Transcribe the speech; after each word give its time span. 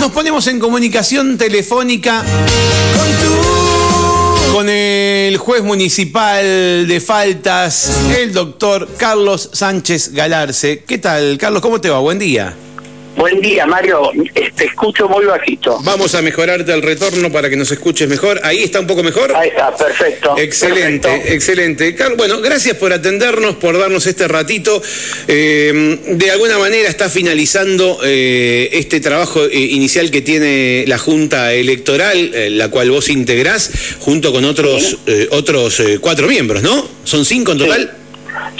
Nos 0.00 0.12
ponemos 0.12 0.46
en 0.48 0.58
comunicación 0.58 1.38
telefónica 1.38 2.24
con 4.52 4.68
el 4.68 5.36
juez 5.38 5.62
municipal 5.62 6.86
de 6.86 7.00
faltas, 7.00 7.90
el 8.16 8.32
doctor 8.32 8.88
Carlos 8.96 9.50
Sánchez 9.52 10.12
Galarce. 10.12 10.84
¿Qué 10.86 10.98
tal, 10.98 11.38
Carlos? 11.38 11.62
¿Cómo 11.62 11.80
te 11.80 11.90
va? 11.90 11.98
Buen 12.00 12.18
día. 12.18 12.54
Buen 13.16 13.40
día, 13.40 13.66
Mario. 13.66 14.10
Te 14.54 14.66
escucho 14.66 15.08
muy 15.08 15.24
bajito. 15.24 15.78
Vamos 15.82 16.14
a 16.14 16.20
mejorarte 16.20 16.72
el 16.72 16.82
retorno 16.82 17.32
para 17.32 17.48
que 17.48 17.56
nos 17.56 17.70
escuches 17.70 18.08
mejor. 18.08 18.40
Ahí 18.42 18.62
está 18.62 18.80
un 18.80 18.86
poco 18.86 19.02
mejor. 19.02 19.34
Ahí 19.34 19.48
está, 19.48 19.74
perfecto. 19.74 20.36
Excelente, 20.36 21.08
perfecto. 21.08 21.32
excelente. 21.32 21.94
Carlos, 21.94 22.18
bueno, 22.18 22.40
gracias 22.42 22.76
por 22.76 22.92
atendernos, 22.92 23.56
por 23.56 23.78
darnos 23.78 24.06
este 24.06 24.28
ratito. 24.28 24.82
Eh, 25.28 25.98
de 26.08 26.30
alguna 26.30 26.58
manera 26.58 26.90
está 26.90 27.08
finalizando 27.08 28.00
eh, 28.04 28.68
este 28.72 29.00
trabajo 29.00 29.44
eh, 29.44 29.58
inicial 29.58 30.10
que 30.10 30.20
tiene 30.20 30.84
la 30.86 30.98
Junta 30.98 31.54
Electoral, 31.54 32.32
eh, 32.34 32.50
la 32.50 32.68
cual 32.68 32.90
vos 32.90 33.08
integrás, 33.08 33.70
junto 33.98 34.30
con 34.30 34.44
otros, 34.44 34.98
eh, 35.06 35.28
otros 35.30 35.80
eh, 35.80 35.98
cuatro 36.00 36.28
miembros, 36.28 36.62
¿no? 36.62 36.86
¿Son 37.04 37.24
cinco 37.24 37.52
en 37.52 37.58
total? 37.58 37.90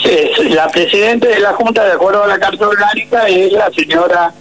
Sí, 0.02 0.48
la 0.48 0.68
presidenta 0.68 1.28
de 1.28 1.40
la 1.40 1.52
Junta, 1.52 1.84
de 1.84 1.92
acuerdo 1.92 2.24
a 2.24 2.26
la 2.26 2.38
Carta 2.38 2.68
Orgánica, 2.68 3.28
es 3.28 3.52
la 3.52 3.70
señora 3.70 4.32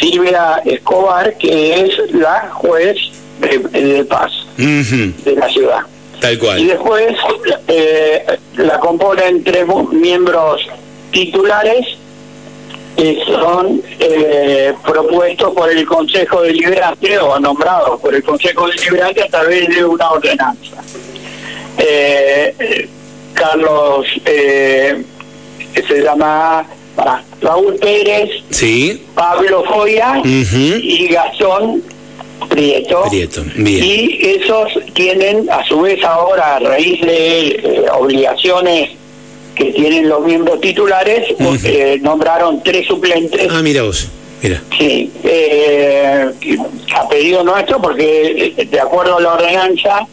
Silvia 0.00 0.60
Escobar, 0.64 1.36
que 1.38 1.80
es 1.84 2.12
la 2.12 2.48
juez 2.52 2.96
de, 3.40 3.58
de 3.58 4.04
paz 4.04 4.32
de 4.56 5.34
la 5.36 5.48
ciudad. 5.48 5.80
Tal 6.20 6.34
Y 6.34 6.38
cual. 6.38 6.66
después 6.66 7.14
eh, 7.68 8.24
la 8.56 8.78
componen 8.80 9.42
tres 9.44 9.66
miembros 9.92 10.62
titulares 11.10 11.86
que 12.96 13.20
son 13.26 13.82
eh, 13.98 14.72
propuestos 14.86 15.52
por 15.52 15.68
el 15.70 15.84
Consejo 15.84 16.42
Deliberante 16.42 17.18
o 17.18 17.38
nombrados 17.40 18.00
por 18.00 18.14
el 18.14 18.22
Consejo 18.22 18.68
Deliberante 18.68 19.22
a 19.22 19.26
través 19.28 19.68
de 19.68 19.84
una 19.84 20.10
ordenanza. 20.12 20.76
Eh, 21.78 22.88
Carlos, 23.34 24.06
eh, 24.24 25.02
se 25.88 26.02
llama 26.02 26.64
Raúl 27.40 27.74
Pérez, 27.76 28.30
Sí. 28.50 29.02
Pablo 29.14 29.64
Foya 29.64 30.14
Ujú. 30.20 30.56
y 30.82 31.08
Gastón 31.08 31.82
Prieto. 32.48 33.02
Prieto, 33.10 33.42
bien. 33.56 33.84
Y 33.84 34.18
esos 34.22 34.68
tienen, 34.92 35.48
a 35.50 35.64
su 35.64 35.80
vez 35.80 36.02
ahora, 36.04 36.56
a 36.56 36.58
raíz 36.58 37.00
de 37.00 37.48
eh, 37.48 37.84
obligaciones 37.98 38.90
que 39.54 39.66
tienen 39.66 40.08
los 40.08 40.20
miembros 40.24 40.60
titulares, 40.60 41.30
Ujú. 41.38 41.56
eh, 41.64 41.98
nombraron 42.02 42.62
tres 42.62 42.86
suplentes. 42.86 43.46
Ah, 43.50 43.62
mira 43.62 43.82
vos. 43.82 44.08
Mira. 44.42 44.60
Sí, 44.76 45.10
eh, 45.24 46.26
a 46.94 47.08
pedido 47.08 47.42
nuestro, 47.44 47.80
porque 47.80 48.52
eh, 48.58 48.64
de 48.66 48.80
acuerdo 48.80 49.16
a 49.16 49.20
la 49.20 49.32
ordenanza, 49.34 50.06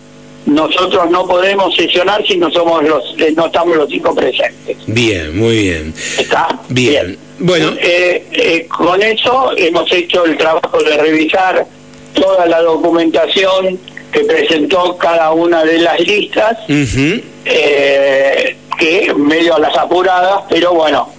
nosotros 0.45 1.09
no 1.09 1.25
podemos 1.27 1.75
sesionar 1.75 2.25
si 2.25 2.37
no 2.37 2.51
somos 2.51 2.83
los, 2.83 3.15
eh, 3.19 3.33
no 3.35 3.45
estamos 3.45 3.77
los 3.77 3.89
cinco 3.89 4.15
presentes. 4.15 4.77
Bien, 4.87 5.37
muy 5.37 5.57
bien. 5.63 5.93
¿Está? 6.17 6.59
Bien. 6.69 7.17
Bueno. 7.39 7.73
Eh, 7.79 8.25
eh, 8.31 8.67
con 8.67 9.01
eso 9.01 9.51
hemos 9.57 9.91
hecho 9.91 10.25
el 10.25 10.37
trabajo 10.37 10.81
de 10.83 10.97
revisar 10.97 11.65
toda 12.13 12.45
la 12.45 12.61
documentación 12.61 13.79
que 14.11 14.19
presentó 14.21 14.97
cada 14.97 15.31
una 15.31 15.63
de 15.63 15.79
las 15.79 15.99
listas, 16.01 16.57
eh, 16.67 18.57
que 18.77 19.13
medio 19.15 19.55
a 19.55 19.59
las 19.59 19.75
apuradas, 19.77 20.43
pero 20.49 20.73
bueno, 20.73 21.09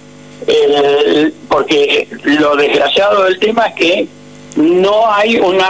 porque 1.49 2.07
lo 2.23 2.55
desgraciado 2.55 3.23
del 3.23 3.39
tema 3.39 3.67
es 3.67 3.73
que 3.73 4.07
no 4.55 5.11
hay 5.11 5.37
una 5.37 5.69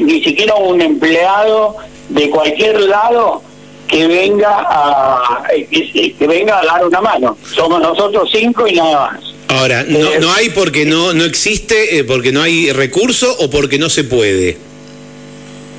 ni 0.00 0.22
siquiera 0.22 0.54
un 0.56 0.80
empleado 0.80 1.76
de 2.08 2.30
cualquier 2.30 2.80
lado 2.80 3.42
que 3.86 4.06
venga 4.06 4.50
a 4.68 5.42
que, 5.70 6.14
que 6.18 6.26
venga 6.26 6.60
a 6.60 6.64
dar 6.64 6.86
una 6.86 7.00
mano. 7.00 7.36
Somos 7.54 7.80
nosotros 7.80 8.28
cinco 8.32 8.66
y 8.68 8.74
nada 8.74 9.10
más. 9.12 9.20
Ahora, 9.48 9.82
no, 9.82 10.12
Eh, 10.12 10.18
no 10.20 10.30
hay 10.34 10.50
porque 10.50 10.84
no, 10.84 11.14
no 11.14 11.24
existe, 11.24 11.98
eh, 11.98 12.04
porque 12.04 12.32
no 12.32 12.42
hay 12.42 12.70
recurso 12.72 13.34
o 13.40 13.48
porque 13.48 13.78
no 13.78 13.88
se 13.88 14.04
puede. 14.04 14.58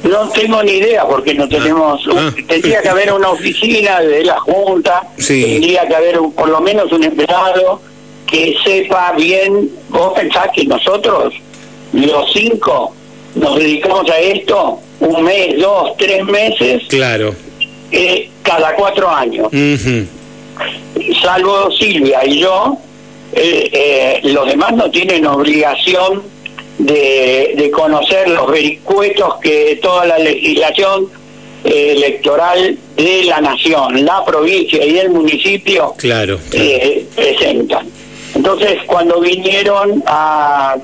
No 0.03 0.29
tengo 0.29 0.63
ni 0.63 0.71
idea 0.73 1.05
porque 1.05 1.35
no 1.35 1.47
tenemos. 1.47 2.01
ah. 2.15 2.33
Tendría 2.47 2.81
que 2.81 2.89
haber 2.89 3.11
una 3.13 3.29
oficina 3.29 3.99
de 4.01 4.23
la 4.23 4.39
Junta, 4.39 5.03
Sí. 5.17 5.43
tendría 5.43 5.87
que 5.87 5.95
haber 5.95 6.19
un- 6.19 6.31
por 6.31 6.49
lo 6.49 6.61
menos 6.61 6.91
un 6.91 7.03
empleado 7.03 7.81
que 8.25 8.55
sepa 8.63 9.11
bien. 9.17 9.69
Vos 9.89 10.13
pensás 10.15 10.47
que 10.55 10.63
nosotros, 10.65 11.33
los 11.93 12.31
cinco, 12.33 12.93
nos 13.35 13.57
dedicamos 13.57 14.09
a 14.09 14.19
esto 14.19 14.79
un 14.99 15.23
mes, 15.23 15.57
dos, 15.59 15.95
tres 15.97 16.23
meses, 16.25 16.83
Claro. 16.89 17.33
eh, 17.91 18.29
cada 18.43 18.75
cuatro 18.75 19.09
años. 19.09 19.49
Salvo 21.21 21.71
Silvia 21.71 22.25
y 22.25 22.39
yo, 22.39 22.77
eh, 23.33 23.69
eh, 23.71 24.19
los 24.23 24.47
demás 24.47 24.73
no 24.73 24.89
tienen 24.91 25.25
obligación 25.25 26.23
de, 26.77 27.53
de 27.55 27.71
conocer 27.71 28.29
los 28.29 28.49
vericuetos 28.49 29.35
que 29.41 29.79
toda 29.81 30.05
la 30.05 30.17
legislación 30.19 31.07
eh, 31.63 31.93
electoral 31.97 32.77
de 32.95 33.23
la 33.25 33.41
nación, 33.41 34.05
la 34.05 34.23
provincia 34.25 34.83
y 34.85 34.97
el 34.97 35.09
municipio 35.09 35.93
Claro. 35.97 36.39
claro. 36.49 36.69
presentan. 37.15 37.87
Entonces, 38.35 38.77
cuando 38.85 39.19
vinieron 39.19 40.01
a, 40.05 40.75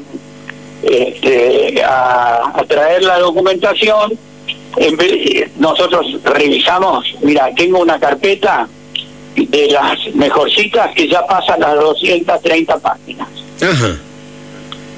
este, 0.83 1.81
a, 1.83 2.51
a 2.59 2.63
traer 2.67 3.03
la 3.03 3.19
documentación, 3.19 4.13
en 4.77 4.97
vez- 4.97 5.49
nosotros 5.57 6.05
revisamos, 6.23 7.05
mira, 7.21 7.49
tengo 7.55 7.79
una 7.79 7.99
carpeta 7.99 8.67
de 9.35 9.67
las 9.67 9.97
mejorcitas 10.15 10.93
que 10.95 11.07
ya 11.07 11.25
pasan 11.25 11.59
las 11.59 11.75
230 11.75 12.77
páginas. 12.79 13.27
Ajá. 13.61 13.97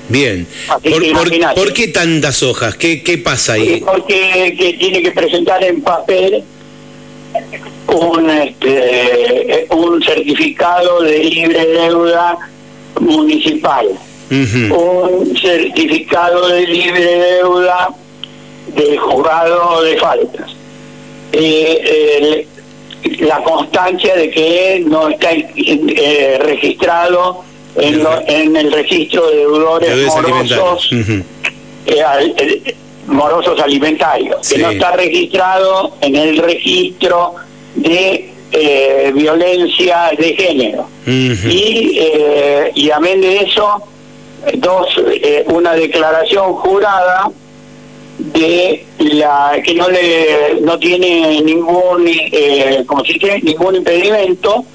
Bien. 0.09 0.47
¿Por, 0.67 1.11
por- 1.11 1.53
por 1.55 1.73
qué 1.73 1.89
tantas 1.89 2.41
hojas? 2.43 2.75
¿Qué, 2.75 3.03
qué 3.03 3.17
pasa 3.17 3.53
ahí? 3.53 3.81
Porque 3.85 4.55
que 4.57 4.73
tiene 4.73 5.01
que 5.01 5.11
presentar 5.11 5.63
en 5.63 5.81
papel 5.81 6.43
un, 7.87 8.29
este, 8.29 9.67
un 9.71 10.01
certificado 10.01 11.01
de 11.01 11.19
libre 11.23 11.65
deuda 11.65 12.37
municipal, 12.99 13.87
Un 14.29 15.37
certificado 15.37 16.47
de 16.49 16.67
libre 16.67 17.03
deuda 17.39 17.89
del 18.75 18.97
juzgado 18.99 19.81
de 19.83 19.97
faltas, 19.97 20.51
eh, 21.31 22.45
el- 23.03 23.27
la 23.27 23.41
constancia 23.43 24.15
de 24.15 24.29
que 24.29 24.83
no 24.85 25.07
está 25.09 25.29
eh, 25.33 26.39
registrado 26.43 27.43
en, 27.77 28.03
lo- 28.03 28.21
en 28.27 28.55
el 28.57 28.71
registro 28.71 29.27
de 29.29 29.37
deudores 29.37 29.89
Deudores 29.89 30.13
morosos 30.15 30.91
alimentarios. 30.91 31.27
Eh, 31.85 32.01
al- 32.01 32.33
eh, 32.37 32.75
morosos 33.07 33.59
alimentarios, 33.61 34.45
Sí. 34.45 34.55
que 34.55 34.61
no 34.61 34.69
está 34.71 34.91
registrado 34.91 35.95
en 36.01 36.15
el 36.15 36.37
registro 36.37 37.35
de 37.75 38.33
eh, 38.51 39.11
violencia 39.13 40.11
de 40.17 40.33
género. 40.33 40.87
Y, 41.05 41.97
eh, 41.99 42.71
y 42.75 42.89
amén 42.91 43.19
de 43.21 43.37
eso, 43.39 43.83
dos, 44.55 44.87
eh, 45.07 45.45
una 45.47 45.73
declaración 45.73 46.53
jurada 46.53 47.31
de 48.19 48.85
la 48.99 49.61
que 49.63 49.73
no 49.75 49.89
le 49.89 50.59
no 50.61 50.79
tiene 50.79 51.41
ningún 51.41 52.07
eh, 52.07 52.83
como 52.87 53.05
se 53.05 53.13
dice 53.13 53.39
ningún 53.43 53.75
impedimento 53.75 54.65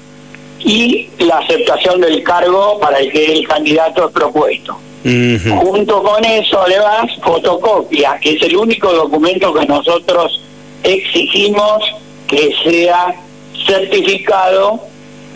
y 0.59 1.09
la 1.19 1.39
aceptación 1.39 1.99
del 1.99 2.23
cargo 2.23 2.79
para 2.79 2.99
el 2.99 3.11
que 3.11 3.25
el 3.33 3.47
candidato 3.47 4.05
es 4.07 4.11
propuesto. 4.13 4.77
Junto 5.03 6.01
con 6.01 6.23
eso, 6.23 6.61
además, 6.61 7.11
fotocopia, 7.21 8.17
que 8.21 8.35
es 8.35 8.41
el 8.43 8.55
único 8.55 8.89
documento 8.93 9.53
que 9.53 9.65
nosotros 9.65 10.41
exigimos 10.81 11.83
que 12.25 12.55
sea 12.63 13.13
certificado 13.67 14.79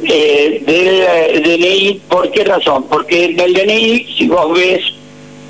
eh, 0.04 0.62
del 0.66 1.44
DNI. 1.44 2.02
¿Por 2.08 2.32
qué 2.32 2.44
razón? 2.44 2.86
Porque 2.90 3.26
en 3.26 3.40
el 3.40 3.54
DNI, 3.54 4.06
si 4.18 4.28
vos 4.28 4.54
ves 4.54 4.82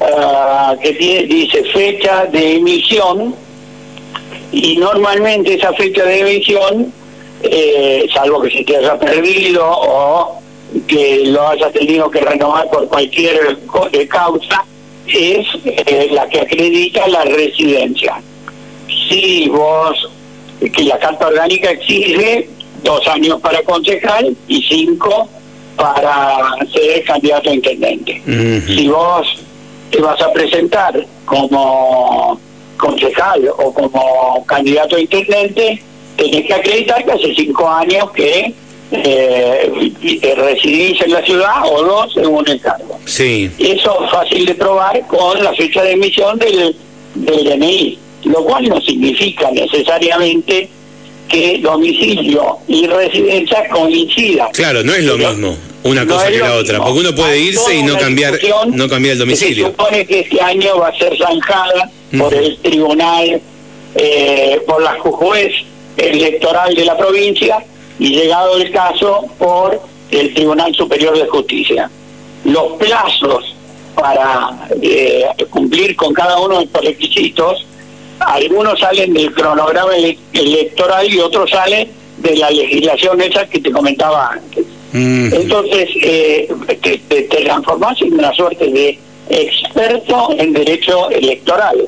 ah, 0.02 0.76
que 0.82 0.94
tiene, 0.94 1.28
dice 1.28 1.64
fecha 1.66 2.26
de 2.26 2.56
emisión, 2.56 3.36
y 4.52 4.78
normalmente 4.78 5.56
esa 5.56 5.74
fecha 5.74 6.04
de 6.04 6.20
emisión, 6.20 6.94
eh, 7.44 8.08
salvo 8.14 8.42
que 8.42 8.50
se 8.52 8.64
te 8.64 8.78
haya 8.78 8.98
perdido 8.98 9.64
o 9.70 10.40
que 10.88 11.24
lo 11.26 11.48
hayas 11.50 11.72
tenido 11.74 12.10
que 12.10 12.22
renovar 12.22 12.70
por 12.70 12.88
cualquier 12.88 13.58
eh, 13.92 14.08
causa, 14.08 14.66
es 15.08 15.48
eh, 15.66 16.10
la 16.12 16.28
que 16.28 16.42
acredita 16.42 17.08
la 17.08 17.24
residencia. 17.24 18.22
Si 18.88 19.48
vos, 19.50 20.10
que 20.60 20.84
la 20.84 20.98
Carta 21.00 21.28
Orgánica 21.28 21.72
exige 21.72 22.50
dos 22.84 23.08
años 23.08 23.40
para 23.42 23.62
concejal 23.64 24.36
y 24.48 24.62
cinco 24.64 25.30
para 25.76 26.56
ser 26.74 27.04
candidato 27.04 27.50
a 27.50 27.54
intendente. 27.54 28.22
Si 28.66 28.88
vos 28.88 29.28
te 29.92 30.02
vas 30.02 30.20
a 30.22 30.32
presentar 30.34 31.06
como 31.26 32.40
concejal 32.78 33.48
o 33.58 33.74
como 33.74 34.46
candidato 34.46 34.96
a 34.96 35.00
intendente, 35.00 35.82
tenés 36.16 36.46
que 36.46 36.54
acreditar 36.54 37.04
que 37.06 37.12
hace 37.12 37.36
cinco 37.36 37.70
años 37.70 38.12
que 38.12 38.54
eh, 38.92 39.92
residís 40.38 41.02
en 41.02 41.12
la 41.12 41.22
ciudad 41.24 41.64
o 41.70 41.84
dos 41.84 42.14
según 42.14 42.48
el 42.48 42.60
cargo. 42.62 43.00
Sí. 43.06 43.50
Eso 43.60 44.04
es 44.04 44.12
fácil 44.12 44.46
de 44.46 44.56
probar 44.56 45.06
con 45.08 45.44
la 45.44 45.54
fecha 45.54 45.84
de 45.84 45.92
emisión 45.92 46.40
del, 46.40 46.76
del 47.16 47.44
DNI, 47.44 48.00
lo 48.26 48.44
cual 48.46 48.68
no 48.70 48.82
significa 48.82 49.52
necesariamente 49.52 50.70
que 51.28 51.60
domicilio 51.60 52.58
y 52.68 52.88
residencia 52.88 53.68
coincidan. 53.70 54.50
Claro, 54.52 54.84
no 54.84 54.94
es 54.94 55.04
lo 55.04 55.18
mismo 55.18 55.56
una 55.84 56.06
cosa 56.06 56.28
que 56.28 56.40
la 56.40 56.56
otra, 56.56 56.80
porque 56.80 57.00
uno 57.00 57.16
puede 57.16 57.40
irse 57.40 57.76
y 57.76 57.84
no 57.84 57.98
cambiar 57.98 58.40
no 58.68 58.90
cambiar 58.90 59.14
el 59.14 59.20
domicilio. 59.20 59.68
Se 59.68 59.72
supone 59.72 60.06
que 60.06 60.20
este 60.22 60.42
año 60.42 60.78
va 60.80 60.90
a 60.90 60.98
ser 60.98 61.18
zanjada 61.18 61.90
por 62.18 62.34
el 62.34 62.58
tribunal, 62.58 63.42
eh, 63.96 64.62
por 64.68 64.82
la 64.82 64.98
juez 65.00 65.54
electoral 65.98 66.76
de 66.76 66.86
la 66.86 66.98
provincia 66.98 67.64
y 68.00 68.10
llegado 68.10 68.58
el 68.58 68.72
caso 68.72 69.26
por 69.38 69.82
el 70.12 70.34
Tribunal 70.34 70.74
Superior 70.76 71.18
de 71.18 71.28
Justicia. 71.28 71.90
Los 72.46 72.74
plazos 72.74 73.56
para 73.96 74.68
eh, 74.82 75.26
cumplir 75.50 75.96
con 75.96 76.14
cada 76.14 76.40
uno 76.40 76.60
de 76.60 76.66
estos 76.66 76.86
requisitos, 76.86 77.66
algunos 78.20 78.80
salen 78.80 79.14
del 79.14 79.34
cronograma 79.34 79.92
electoral 80.34 81.12
y 81.12 81.20
otros 81.20 81.50
salen 81.50 81.90
de 82.18 82.36
la 82.36 82.50
legislación 82.50 83.22
esa 83.22 83.48
que 83.48 83.60
te 83.60 83.72
comentaba 83.72 84.32
antes. 84.34 84.66
Entonces, 84.94 85.90
eh, 86.02 86.50
te, 86.82 86.98
te, 86.98 87.22
transformás 87.24 88.02
en 88.02 88.14
una 88.14 88.34
suerte 88.34 88.66
de 88.68 88.98
experto 89.30 90.30
en 90.38 90.54
derecho 90.54 91.10
electoral, 91.12 91.88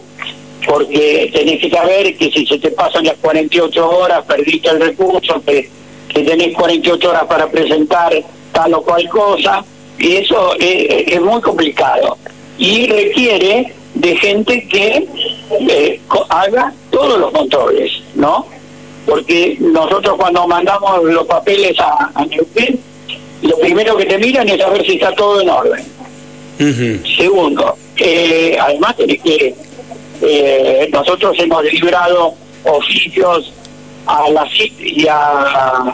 porque 0.68 1.32
tenés 1.34 1.62
que 1.62 1.70
saber 1.72 2.16
que 2.18 2.30
si 2.30 2.46
se 2.46 2.60
te 2.60 2.70
pasan 2.72 3.06
las 3.06 3.18
48 3.18 3.90
horas, 3.90 4.24
perdiste 4.26 4.70
el 4.70 4.82
recurso, 4.82 5.42
que, 5.46 5.70
que 6.14 6.22
tenés 6.22 6.56
48 6.56 7.10
horas 7.10 7.24
para 7.24 7.50
presentar 7.50 8.14
tal 8.52 8.74
o 8.74 8.82
cual 8.82 9.08
cosa, 9.10 9.64
y 9.98 10.16
eso 10.16 10.56
es, 10.60 11.22
muy 11.22 11.42
complicado. 11.42 12.18
Y 12.58 12.88
requiere 12.88 13.74
de 14.00 14.16
gente 14.16 14.68
que 14.68 15.08
eh, 15.70 16.02
haga 16.30 16.74
todos 16.90 17.20
los 17.20 17.32
controles, 17.32 17.92
¿no? 18.16 18.46
Porque 19.06 19.58
nosotros 19.60 20.16
cuando 20.18 20.48
mandamos 20.48 21.04
los 21.04 21.26
papeles 21.28 21.78
a, 21.80 22.10
a 22.14 22.26
Neuquén, 22.26 22.80
lo 23.42 23.58
primero 23.58 23.98
que 23.98 24.06
te 24.06 24.18
miran 24.18 24.48
es 24.48 24.62
a 24.62 24.70
ver 24.70 24.86
si 24.86 24.94
está 24.94 25.14
todo 25.14 25.42
en 25.42 25.50
orden. 25.50 25.84
Segundo, 27.18 27.78
eh, 27.98 28.58
además 28.60 28.96
tenés 28.98 29.22
que 29.22 29.56
eh, 30.22 30.90
nosotros 30.92 31.38
hemos 31.40 31.64
librado 31.64 32.34
oficios 32.64 33.54
a 34.06 34.30
la 34.30 34.48
CIP 34.50 34.80
y 34.82 35.08
a, 35.10 35.94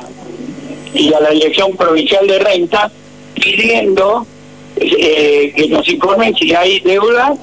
y 0.94 1.14
a 1.14 1.20
la 1.20 1.30
Dirección 1.30 1.76
Provincial 1.76 2.26
de 2.28 2.40
Renta 2.40 2.92
pidiendo 3.36 4.26
eh, 4.78 5.54
que 5.56 5.68
nos 5.70 5.88
informen 5.88 6.36
si 6.36 6.54
hay 6.54 6.80
deuda 6.80 7.36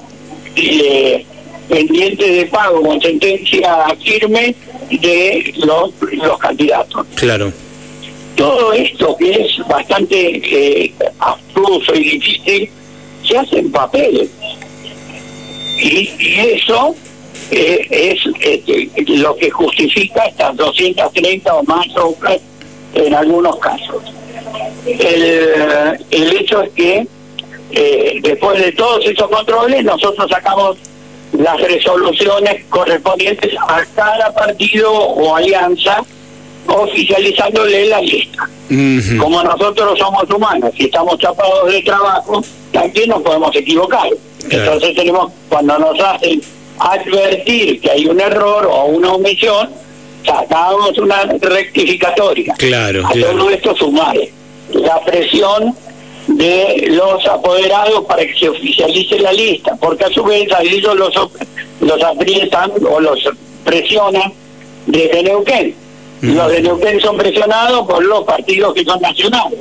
eh, 0.57 1.25
pendiente 1.69 2.31
de 2.31 2.47
pago 2.47 2.83
con 2.83 3.01
sentencia 3.01 3.87
firme 4.05 4.55
de 4.91 5.55
los, 5.59 5.93
los 6.13 6.39
candidatos. 6.39 7.07
Claro 7.15 7.53
todo 8.37 8.73
esto 8.73 9.17
que 9.17 9.31
es 9.31 9.69
bastante 9.69 10.17
eh, 10.17 10.93
abstruso 11.19 11.95
y 11.95 12.19
difícil, 12.19 12.71
se 13.27 13.39
hace 13.39 13.59
en 13.59 13.71
papel. 13.71 14.29
Y, 15.79 16.11
eso 16.39 16.95
eh, 17.51 17.87
es 17.91 18.19
eh, 18.41 18.91
lo 19.07 19.37
que 19.37 19.51
justifica 19.51 20.25
estas 20.25 20.57
230 20.57 21.55
o 21.55 21.63
más 21.65 21.87
obras 21.97 22.39
en 22.95 23.15
algunos 23.15 23.59
casos. 23.59 24.03
El, 24.87 25.99
el 26.11 26.37
hecho 26.37 26.63
es 26.63 26.71
que 26.71 27.07
después 28.23 28.61
de 28.61 28.73
todos 28.73 29.05
esos 29.07 29.29
controles, 29.29 29.85
nosotros 29.85 30.29
sacamos 30.31 30.77
las 31.39 31.61
resoluciones 31.61 32.65
correspondientes 32.69 33.55
a 33.69 33.85
cada 33.95 34.33
partido 34.35 34.93
o 34.93 35.37
alianza 35.37 36.05
oficializándole 36.67 37.87
la 37.87 38.01
lista. 38.01 38.49
Como 39.19 39.43
nosotros 39.43 39.99
somos 39.99 40.25
humanos 40.31 40.73
y 40.77 40.85
estamos 40.85 41.19
chapados 41.19 41.71
de 41.71 41.83
trabajo, 41.83 42.43
también 42.73 43.11
nos 43.11 43.23
podemos 43.23 43.55
equivocar. 43.55 44.09
Entonces 44.49 44.95
tenemos, 44.95 45.33
cuando 45.49 45.79
nos 45.79 45.99
hacen 46.01 46.41
advertir 46.79 47.81
que 47.81 47.91
hay 47.91 48.07
un 48.07 48.21
error 48.21 48.67
o 48.67 48.87
una 48.87 49.13
omisión, 49.13 49.71
sacamos 50.25 50.97
una 50.99 51.25
rectificatoria. 51.25 52.55
Claro, 52.55 53.07
a 53.07 53.13
todo 53.13 53.51
esto 53.51 53.77
sumar 53.77 54.17
la 54.73 55.01
presión 55.05 55.75
de 56.27 56.87
los 56.89 57.27
apoderados 57.27 58.05
para 58.07 58.25
que 58.27 58.35
se 58.35 58.49
oficialice 58.49 59.19
la 59.19 59.33
lista, 59.33 59.77
porque 59.81 60.05
a 60.05 60.11
su 60.11 60.23
vez 60.25 60.51
a 60.53 60.63
ellos 60.63 60.95
los, 60.97 61.15
los 61.81 62.03
aprietan 62.03 62.73
o 62.89 63.01
los 63.01 63.29
presionan 63.65 64.33
desde 64.87 65.23
Neuquén. 65.23 65.75
Los 66.23 66.53
de 66.53 66.61
Neuquén 66.63 67.01
son 67.01 67.17
presionados 67.17 67.85
por 67.89 68.05
los 68.05 68.23
partidos 68.23 68.73
que 68.75 68.85
son 68.85 69.01
nacionales. 69.01 69.59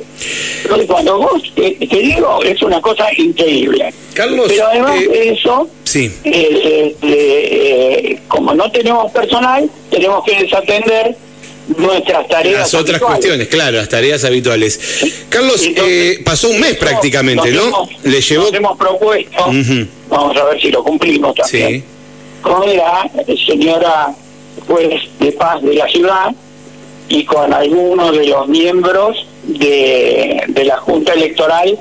Entonces, 0.62 0.88
cuando 0.88 1.18
vos 1.18 1.42
te, 1.56 1.75
digo, 1.80 2.44
es 2.44 2.62
una 2.62 2.80
cosa 2.80 3.07
increíble. 3.18 3.92
Carlos, 4.14 4.46
Pero 4.48 4.68
además 4.68 5.02
eh, 5.02 5.07
de 5.07 5.30
eso, 5.31 5.68
sí. 5.84 6.12
Eh, 6.24 6.96
eh, 7.02 8.19
como 8.28 8.54
no 8.54 8.69
tenemos 8.69 9.12
personal, 9.12 9.68
tenemos 9.90 10.24
que 10.24 10.44
desatender 10.44 11.16
nuestras 11.78 12.28
tareas. 12.28 12.60
Las 12.60 12.74
otras 12.74 13.02
cuestiones, 13.02 13.48
claro, 13.48 13.78
las 13.78 13.90
tareas 13.90 14.24
habituales. 14.24 14.80
Carlos, 15.30 15.68
pasó 16.24 16.50
un 16.50 16.60
mes 16.60 16.78
prácticamente, 16.78 17.52
¿no? 17.52 17.88
Le 18.04 18.22
llevó. 18.22 18.44
Nos 18.46 18.54
hemos 18.54 18.78
propuesto, 18.78 19.46
vamos 20.10 20.38
a 20.38 20.46
ver 20.46 20.62
si 20.62 20.72
lo 20.72 20.84
cumplimos 20.84 21.36
también, 21.36 21.84
con 22.42 22.75
la 22.75 23.10
señora 23.48 24.13
juez 24.68 25.02
de 25.19 25.31
paz 25.31 25.62
de 25.62 25.74
la 25.75 25.88
ciudad 25.88 26.34
y 27.10 27.25
con 27.25 27.54
algunos 27.54 28.16
de 28.16 28.28
los 28.28 28.48
miembros 28.48 29.25
de, 29.44 30.44
de 30.48 30.66
la 30.66 30.78
Junta 30.78 31.14
Electoral 31.14 31.78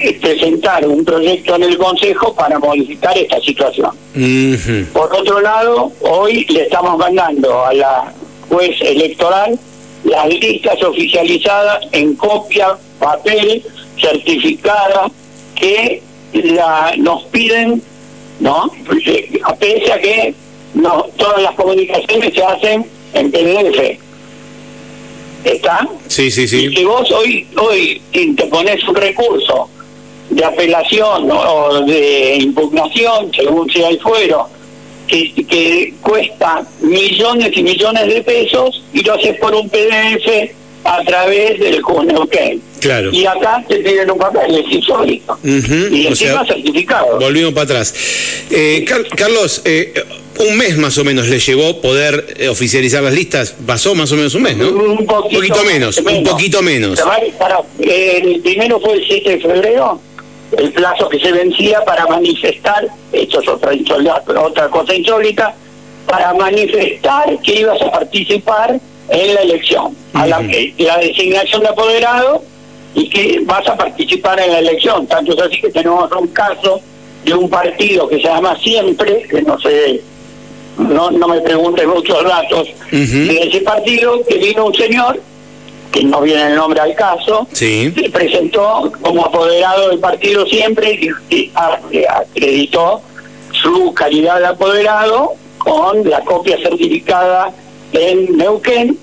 eh, 0.00 0.18
presentar 0.20 0.86
un 0.86 1.04
proyecto 1.04 1.56
en 1.56 1.64
el 1.64 1.78
Consejo 1.78 2.34
para 2.34 2.58
modificar 2.58 3.16
esta 3.18 3.40
situación. 3.40 3.90
Por 4.92 5.14
otro 5.14 5.40
lado, 5.40 5.90
hoy 6.00 6.44
le 6.50 6.62
estamos 6.62 6.98
mandando 6.98 7.64
a 7.64 7.72
la 7.72 8.12
juez 8.48 8.76
electoral 8.80 9.58
las 10.04 10.28
listas 10.28 10.82
oficializadas 10.82 11.86
en 11.92 12.14
copia, 12.14 12.76
papel, 12.98 13.62
certificada, 14.00 15.10
que 15.54 16.02
la, 16.32 16.94
nos 16.98 17.24
piden, 17.24 17.82
¿no? 18.40 18.70
Pese 19.58 19.92
a 19.92 20.00
que 20.00 20.34
no, 20.74 21.06
todas 21.16 21.42
las 21.42 21.54
comunicaciones 21.54 22.32
se 22.34 22.42
hacen 22.44 22.86
en 23.14 23.30
PDF. 23.30 23.98
¿Está? 25.44 25.88
Sí, 26.08 26.30
sí, 26.30 26.46
sí. 26.46 26.66
Y 26.66 26.76
si 26.76 26.84
vos 26.84 27.10
hoy, 27.10 27.46
hoy 27.60 28.02
te 28.12 28.46
pones 28.46 28.86
un 28.86 28.94
recurso 28.94 29.68
de 30.30 30.44
apelación 30.44 31.30
o 31.30 31.80
de 31.84 32.36
impugnación, 32.36 33.32
según 33.34 33.70
sea 33.70 33.88
el 33.88 34.00
fuero, 34.00 34.48
que, 35.08 35.32
que 35.44 35.94
cuesta 36.00 36.62
millones 36.80 37.50
y 37.56 37.62
millones 37.62 38.06
de 38.06 38.22
pesos 38.22 38.82
y 38.92 39.02
lo 39.02 39.14
haces 39.14 39.36
por 39.38 39.54
un 39.54 39.68
PDF 39.68 40.54
a 40.84 41.02
través 41.04 41.58
del 41.58 41.82
ok 41.82 42.36
Claro. 42.80 43.10
Y 43.12 43.26
acá 43.26 43.64
te 43.68 43.76
piden 43.78 44.10
un 44.10 44.18
papel, 44.18 44.56
es 44.56 44.72
insólito. 44.72 45.38
Y 45.42 46.06
encima 46.06 46.46
certificado. 46.46 47.18
Volvimos 47.18 47.52
para 47.52 47.64
atrás. 47.64 47.92
Eh, 48.50 48.84
Carlos, 49.16 49.62
eh, 49.64 49.92
un 50.38 50.56
mes 50.56 50.76
más 50.78 50.96
o 50.98 51.04
menos 51.04 51.26
le 51.26 51.40
llevó 51.40 51.80
poder 51.80 52.36
eh, 52.38 52.48
oficializar 52.48 53.02
las 53.02 53.12
listas. 53.12 53.54
Pasó 53.66 53.94
más 53.94 54.12
o 54.12 54.16
menos 54.16 54.34
un 54.34 54.42
mes, 54.42 54.56
¿no? 54.56 54.68
Un 54.68 55.06
poquito, 55.06 55.64
menos, 55.64 55.98
un 55.98 56.22
poquito 56.22 56.62
menos. 56.62 57.00
el 57.80 58.40
primero 58.40 58.80
fue 58.80 58.94
el 58.94 59.04
7 59.06 59.30
de 59.30 59.40
febrero, 59.40 60.00
el 60.56 60.72
plazo 60.72 61.08
que 61.08 61.18
se 61.18 61.32
vencía 61.32 61.84
para 61.84 62.06
manifestar, 62.06 62.86
esto 63.12 63.40
es 63.40 63.48
otra, 63.48 63.72
otra 64.40 64.68
cosa 64.68 64.94
insólita, 64.94 65.54
para 66.06 66.32
manifestar 66.34 67.38
que 67.40 67.60
ibas 67.60 67.80
a 67.82 67.90
participar 67.90 68.78
en 69.10 69.34
la 69.34 69.40
elección, 69.42 69.94
a 70.14 70.26
la, 70.26 70.40
la 70.40 70.98
designación 70.98 71.62
de 71.62 71.68
apoderado 71.68 72.42
y 72.94 73.08
que 73.08 73.40
vas 73.44 73.66
a 73.68 73.76
participar 73.76 74.40
en 74.40 74.52
la 74.52 74.58
elección. 74.60 75.06
Tanto 75.06 75.32
es 75.32 75.42
así 75.42 75.60
que 75.60 75.70
tenemos 75.70 76.10
un 76.12 76.28
caso 76.28 76.80
de 77.24 77.34
un 77.34 77.48
partido 77.50 78.08
que 78.08 78.16
se 78.16 78.22
llama 78.22 78.56
Siempre, 78.58 79.22
que 79.28 79.42
no 79.42 79.58
sé 79.60 80.02
no, 80.78 81.10
no 81.10 81.28
me 81.28 81.40
preguntes 81.40 81.86
muchos 81.86 82.22
datos 82.24 82.68
de 82.90 83.40
ese 83.42 83.60
partido, 83.60 84.22
que 84.24 84.38
vino 84.38 84.66
un 84.66 84.74
señor 84.74 85.20
que 85.98 86.04
no 86.04 86.20
viene 86.20 86.46
el 86.46 86.54
nombre 86.54 86.80
al 86.80 86.94
caso, 86.94 87.46
Sí. 87.52 87.92
se 87.92 88.08
presentó 88.10 88.92
como 89.00 89.24
apoderado 89.24 89.88
del 89.88 89.98
partido 89.98 90.46
siempre 90.46 90.92
y, 91.30 91.50
acreditó 91.56 93.02
su 93.52 93.92
calidad 93.94 94.38
de 94.38 94.46
apoderado 94.46 95.32
con 95.58 96.08
la 96.08 96.20
copia 96.20 96.56
certificada 96.62 97.52
en 97.92 98.36
Neuquén 98.36 98.96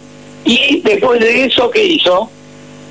y 0.46 0.80
después 0.82 1.20
de 1.20 1.46
eso, 1.46 1.70
¿qué 1.70 1.84
hizo? 1.84 2.30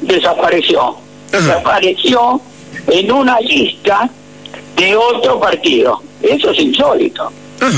Desapareció. 0.03 0.97
Desapareció 1.33 2.41
en 2.89 3.11
una 3.11 3.41
lista 3.41 4.11
de 4.77 4.97
otro 4.97 5.41
partido. 5.41 6.03
Eso 6.23 6.51
es 6.51 6.59
insólito. 6.59 7.33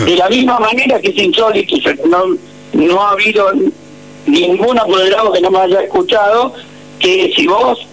De 0.04 0.16
la 0.16 0.28
misma 0.28 0.59
manera 0.59 1.00
que 1.00 1.11
es 1.11 1.18
insólito, 1.18 1.76
no, 2.09 2.37
no 2.73 3.00
ha 3.00 3.11
habido 3.12 3.52
ningún 4.26 4.78
apoderado 4.78 5.33
que 5.33 5.40
no 5.40 5.50
me 5.50 5.59
haya 5.61 5.80
escuchado 5.83 6.52
que 6.99 7.33
si 7.37 7.47
vos 7.47 7.87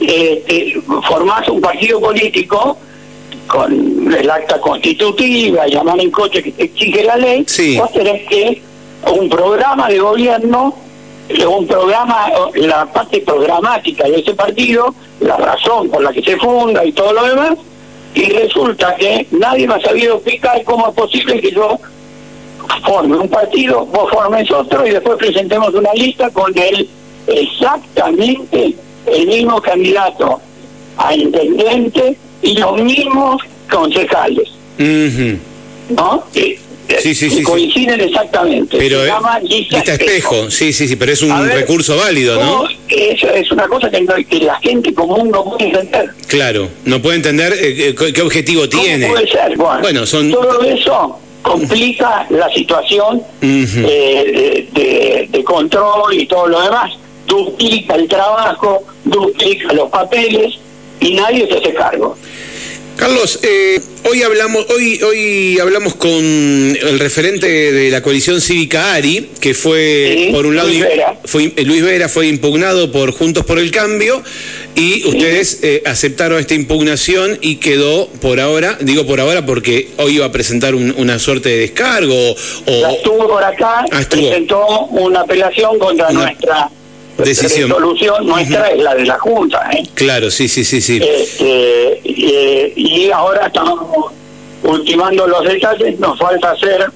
eh, 0.00 0.80
formás 1.06 1.48
un 1.48 1.60
partido 1.60 2.00
político 2.00 2.76
con 3.46 4.12
el 4.12 4.30
acta 4.30 4.60
constitutiva, 4.60 5.66
llamar 5.66 6.00
en 6.00 6.10
coche 6.10 6.42
que 6.42 6.52
te 6.52 6.64
exige 6.64 7.04
la 7.04 7.16
ley, 7.16 7.44
Sí. 7.46 7.76
vos 7.76 7.92
tenés 7.92 8.26
que 8.28 8.62
un 9.12 9.28
programa 9.28 9.88
de 9.88 9.98
gobierno, 9.98 10.74
eh, 11.28 11.46
un 11.46 11.66
programa, 11.66 12.30
la 12.54 12.86
parte 12.92 13.20
programática 13.20 14.04
de 14.08 14.20
ese 14.20 14.34
partido, 14.34 14.94
la 15.20 15.36
razón 15.36 15.88
por 15.90 16.02
la 16.02 16.12
que 16.12 16.22
se 16.22 16.36
funda 16.36 16.84
y 16.84 16.92
todo 16.92 17.12
lo 17.12 17.24
demás, 17.26 17.58
y 18.14 18.24
resulta 18.26 18.94
que 18.96 19.26
nadie 19.32 19.66
me 19.66 19.74
ha 19.74 19.80
sabido 19.80 20.16
explicar 20.16 20.62
cómo 20.64 20.88
es 20.88 20.94
posible 20.94 21.40
que 21.40 21.50
yo 21.50 21.78
forme 22.80 23.16
un 23.16 23.28
partido, 23.28 23.84
vos 23.86 24.10
formes 24.10 24.50
otro 24.50 24.86
y 24.86 24.90
después 24.90 25.16
presentemos 25.18 25.72
una 25.74 25.92
lista 25.94 26.30
con 26.30 26.52
el 26.58 26.88
exactamente 27.26 28.74
el 29.06 29.26
mismo 29.26 29.60
candidato 29.60 30.40
a 30.96 31.14
intendente 31.14 32.16
y 32.42 32.56
los 32.56 32.80
mismos 32.82 33.42
concejales, 33.70 34.48
Ujú. 34.78 35.38
¿no? 35.96 36.24
Que- 36.32 36.60
Sí, 37.00 37.14
sí, 37.14 37.30
sí, 37.30 37.42
coinciden 37.42 37.98
exactamente. 38.00 38.76
Pero 38.76 38.98
Se 38.98 39.04
eh, 39.04 39.08
llama 39.08 39.38
lista, 39.40 39.76
lista 39.78 39.92
espejo, 39.94 40.50
sí, 40.50 40.72
sí, 40.74 40.86
sí, 40.86 40.96
pero 40.96 41.12
es 41.12 41.22
un 41.22 41.30
ver, 41.46 41.54
recurso 41.60 41.96
válido, 41.96 42.38
¿no? 42.38 42.64
Eso 42.88 43.30
es 43.30 43.50
una 43.50 43.66
cosa 43.66 43.88
que, 43.90 44.02
no- 44.02 44.14
que 44.28 44.40
la 44.40 44.56
gente 44.60 44.92
común 44.92 45.30
no 45.30 45.42
puede 45.44 45.68
entender. 45.70 46.10
Claro, 46.26 46.68
no 46.84 47.00
puede 47.00 47.16
entender 47.16 47.54
eh, 47.54 47.94
eh, 47.98 48.12
qué 48.12 48.20
objetivo 48.20 48.68
¿Cómo 48.70 48.82
tiene. 48.82 49.06
puede 49.08 49.26
ser? 49.26 49.56
Bueno, 49.56 49.80
Bueno, 49.80 50.06
son- 50.06 50.30
todo 50.32 50.60
eso 50.64 51.18
complica 51.42 52.26
la 52.30 52.48
situación 52.52 53.22
eh, 53.42 54.68
de, 55.30 55.44
control 55.44 56.14
y 56.14 56.26
todo 56.26 56.46
lo 56.46 56.62
demás. 56.62 56.92
Duplica 57.26 57.94
el 57.94 58.08
trabajo, 58.08 58.84
duplica 59.04 59.72
los 59.72 59.90
papeles 59.90 60.54
y 61.00 61.14
nadie 61.14 61.46
se 61.48 61.58
hace 61.58 61.74
cargo. 61.74 62.16
Carlos, 62.96 63.40
eh, 63.42 63.80
hoy 64.08 64.22
hablamos, 64.22 64.66
hoy, 64.70 65.00
hoy 65.02 65.58
hablamos 65.58 65.94
con 65.94 66.12
el 66.22 66.98
referente 66.98 67.46
de 67.46 67.90
la 67.90 68.02
coalición 68.02 68.40
cívica 68.40 68.92
ARI, 68.94 69.30
que 69.40 69.54
fue 69.54 70.14
Sí, 70.16 70.32
por 70.32 70.46
un 70.46 70.56
lado 70.56 70.68
Luis 70.68 70.82
Vera. 70.82 71.18
fue 71.24 71.52
eh, 71.56 71.64
Luis 71.64 71.82
Vera 71.82 72.08
fue 72.08 72.28
impugnado 72.28 72.92
por 72.92 73.12
Juntos 73.12 73.44
por 73.44 73.58
el 73.58 73.70
Cambio 73.70 74.22
y 74.74 75.04
ustedes 75.06 75.60
eh, 75.62 75.82
aceptaron 75.84 76.38
esta 76.38 76.54
impugnación 76.54 77.38
y 77.42 77.56
quedó 77.56 78.06
por 78.20 78.40
ahora, 78.40 78.78
digo 78.80 79.06
por 79.06 79.20
ahora 79.20 79.44
porque 79.44 79.90
hoy 79.98 80.16
iba 80.16 80.26
a 80.26 80.32
presentar 80.32 80.74
un- 80.74 80.94
una 80.96 81.18
suerte 81.18 81.50
de 81.50 81.58
descargo 81.58 82.14
o 82.66 82.80
La 82.80 82.92
estuvo 82.92 83.28
por 83.28 83.44
acá, 83.44 83.84
Ah, 83.90 84.00
estuvo. 84.00 84.22
presentó 84.28 84.86
una 84.86 85.20
apelación 85.20 85.78
contra 85.78 86.08
Una 86.08 86.22
nuestra 86.24 86.70
decisión. 87.18 87.68
resolución, 87.68 88.26
nuestra 88.26 88.70
es 88.70 88.82
la 88.82 88.94
de 88.94 89.04
la 89.04 89.18
Junta. 89.18 89.68
¿eh? 89.72 89.82
claro, 89.94 90.30
sí, 90.30 90.48
sí, 90.48 90.64
sí, 90.64 90.80
sí. 90.80 91.00
Este, 91.02 92.00
eh, 92.04 92.72
y 92.74 93.10
ahora 93.10 93.48
estamos 93.48 94.12
ultimando 94.64 95.26
los 95.26 95.44
detalles, 95.44 95.98
nos 96.00 96.18
falta 96.18 96.52
hacer, 96.52 96.86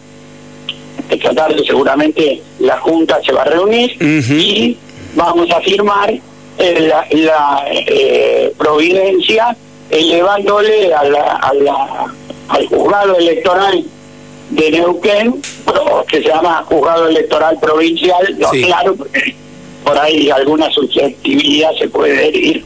esta 1.11 1.35
tarde 1.35 1.62
seguramente 1.66 2.40
la 2.61 2.78
Junta 2.78 3.21
se 3.25 3.33
va 3.33 3.42
a 3.42 3.45
reunir 3.45 3.97
y 4.02 4.76
vamos 5.14 5.49
a 5.50 5.61
firmar 5.61 6.14
eh, 6.59 6.81
la, 6.89 7.07
la, 7.11 7.65
eh, 7.71 8.53
providencia 8.57 9.57
elevándole 9.91 10.93
a 10.95 11.05
la, 11.05 11.23
a 11.37 11.55
la- 11.55 12.15
al 12.49 12.67
juzgado 12.69 13.17
electoral 13.17 13.85
de 14.51 14.71
Neuquén, 14.71 15.43
que 16.09 16.23
se 16.23 16.29
llama 16.29 16.65
juzgado 16.69 17.09
electoral 17.09 17.59
provincial, 17.61 18.37
no 18.39 18.51
Sí. 18.53 18.63
claro, 18.63 18.95
porque 18.95 19.35
por 19.85 19.99
ahí 19.99 20.31
alguna 20.31 20.71
susceptibilidad 20.71 21.71
se 21.79 21.89
puede 21.89 22.29
herir, 22.29 22.65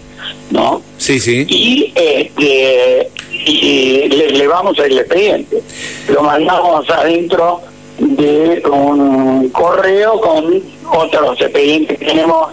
¿no? 0.50 0.82
Sí, 0.98 1.18
sí. 1.18 1.46
y 1.48 1.92
este 1.94 3.10
y 3.46 4.08
le 4.08 4.26
elevamos 4.26 4.78
el 4.78 4.98
expediente 4.98 5.62
lo 6.08 6.22
mandamos 6.22 6.88
adentro 6.90 7.62
de 7.98 8.62
un 8.70 9.48
correo 9.48 10.20
con 10.20 10.62
otros 10.92 11.40
expedientes 11.40 11.98
que 11.98 12.04
tenemos 12.04 12.48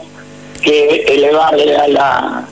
que 0.62 1.04
elevarle 1.08 1.76
a 1.76 1.88
la 1.88 2.48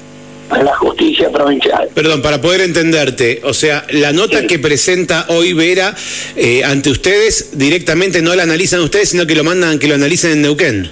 a 0.48 0.62
la 0.62 0.76
justicia 0.76 1.32
provincial 1.32 1.90
Perdón, 1.96 2.22
para 2.22 2.40
poder 2.40 2.62
entenderte, 2.62 3.42
o 3.44 3.54
sea, 3.54 3.84
la 3.90 4.14
nota 4.14 4.42
Sí. 4.42 4.48
que 4.48 4.60
presenta 4.60 5.26
hoy 5.30 5.54
Vera 5.54 5.96
eh, 6.36 6.64
ante 6.64 6.92
ustedes 6.92 7.58
directamente 7.58 8.22
no 8.22 8.36
la 8.36 8.44
analizan 8.44 8.82
ustedes, 8.82 9.10
sino 9.10 9.26
que 9.26 9.34
lo 9.34 9.44
mandan 9.44 9.80
que 9.80 9.88
lo 9.88 9.96
analicen 9.96 10.34
en 10.34 10.42
Neuquén. 10.44 10.92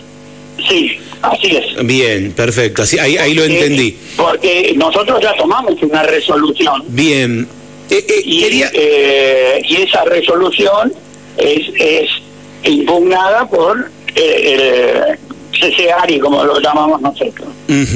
sí 0.68 0.98
así 1.22 1.56
es 1.56 1.86
Bien, 1.86 2.32
perfecto, 2.32 2.82
así, 2.82 2.98
ahí, 2.98 3.16
ahí 3.18 3.36
lo 3.36 3.44
entendí. 3.44 3.96
porque 4.18 4.74
nosotros 4.76 5.20
ya 5.22 5.34
tomamos 5.36 5.76
una 5.84 6.02
resolución 6.02 6.84
Bien. 6.88 7.48
Eh, 7.92 8.04
eh, 8.10 8.22
y, 8.26 8.42
quería... 8.42 8.72
eh, 8.74 9.62
y 9.70 9.76
esa 9.84 10.04
resolución 10.06 10.92
es, 11.38 11.68
es 11.78 12.10
impugnada 12.64 13.48
por 13.48 13.92
eh, 14.16 14.56
el 14.56 15.18
CCARI, 15.72 16.20
como 16.20 16.44
lo 16.44 16.60
llamamos 16.60 17.02
nosotros. 17.02 17.48
Eh, 17.68 17.96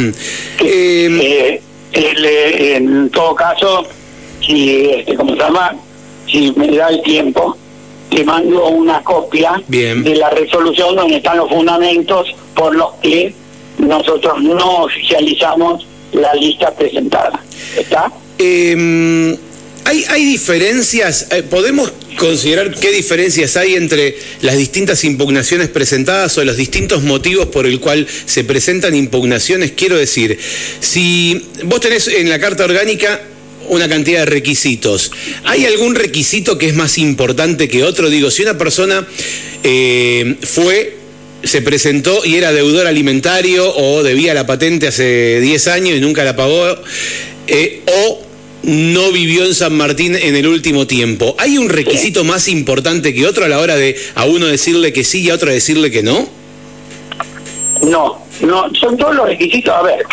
Eh, 0.62 1.62
el, 1.93 2.25
eh, 2.25 2.75
en 2.75 3.09
todo 3.09 3.33
caso, 3.36 3.86
si, 4.45 4.89
este, 4.89 5.15
¿cómo 5.15 5.31
se 5.33 5.39
llama? 5.39 5.75
Si 6.31 6.51
me 6.55 6.67
da 6.75 6.89
el 6.89 7.01
tiempo, 7.01 7.57
te 8.09 8.24
mando 8.24 8.67
una 8.67 9.01
copia 9.03 9.62
Bien. 9.67 10.03
de 10.03 10.15
la 10.15 10.29
resolución 10.29 10.95
donde 10.95 11.17
están 11.17 11.38
los 11.38 11.50
fundamentos 11.50 12.27
por 12.55 12.75
los 12.75 12.93
que 13.01 13.33
nosotros 13.79 14.41
no 14.41 14.83
oficializamos 14.83 15.86
la 16.13 16.33
lista 16.36 16.74
presentada. 16.74 17.39
¿Está? 17.77 18.12
Eh, 18.39 19.38
¿hay, 19.88 20.03
¿Hay 20.10 20.25
diferencias? 20.25 21.27
eh, 21.32 21.44
¿Podemos 21.44 21.94
considerar 22.17 22.75
qué 22.75 22.91
diferencias 22.91 23.56
hay 23.56 23.75
entre 23.75 24.17
las 24.41 24.58
distintas 24.58 25.06
impugnaciones 25.06 25.70
presentadas 25.70 26.38
o 26.38 26.44
los 26.44 26.58
distintos 26.58 27.03
motivos 27.03 27.48
por 27.48 27.65
el 27.65 27.79
cual 27.79 28.06
se 28.25 28.44
presentan 28.44 28.96
impugnaciones? 28.96 29.72
Quiero 29.72 29.96
decir, 29.96 30.38
si 30.82 31.41
vos 31.63 31.79
tenés 31.79 32.10
en 32.10 32.29
la 32.29 32.38
Carta 32.38 32.65
Orgánica 32.65 33.22
una 33.70 33.88
cantidad 33.88 34.20
de 34.20 34.25
requisitos, 34.25 35.12
¿hay 35.46 35.65
algún 35.65 35.96
requisito 35.96 36.58
que 36.58 36.67
es 36.67 36.75
más 36.75 36.98
importante 36.98 37.70
que 37.70 37.86
otro? 37.86 38.10
Digo, 38.10 38.29
si 38.29 38.41
una 38.41 38.58
persona 38.58 39.08
eh, 39.63 40.36
fue 40.41 40.98
se 41.44 41.62
presentó 41.62 42.25
y 42.25 42.36
era 42.36 42.51
deudor 42.51 42.88
alimentario 42.88 43.74
o 43.74 44.03
debía 44.03 44.34
la 44.34 44.46
patente 44.46 44.88
hace 44.88 45.39
10 45.39 45.67
años 45.67 45.98
y 45.98 46.01
nunca 46.01 46.25
la 46.25 46.36
pagó, 46.36 46.75
eh, 47.48 47.84
o 47.86 48.26
no 48.67 49.13
vivió 49.13 49.45
en 49.45 49.55
San 49.55 49.74
Martín 49.75 50.15
en 50.15 50.36
el 50.36 50.45
último 50.45 50.86
tiempo. 50.86 51.36
¿Hay 51.39 51.57
un 51.57 51.69
requisito 51.69 52.25
más 52.25 52.50
importante 52.50 53.13
que 53.13 53.25
otro 53.25 53.45
a 53.45 53.47
la 53.47 53.59
hora 53.59 53.77
de 53.77 53.95
a 54.13 54.25
uno 54.25 54.45
decirle 54.45 54.91
que 54.91 55.05
sí 55.05 55.21
y 55.21 55.29
a 55.29 55.36
otro 55.36 55.50
decirle 55.50 55.89
que 55.89 56.03
no? 56.03 56.27
No, 57.81 58.21
no, 58.41 58.75
son 58.75 58.97
todos 58.97 59.15
los 59.15 59.27
requisitos. 59.27 59.74
A 59.74 59.81
ver, 59.83 60.03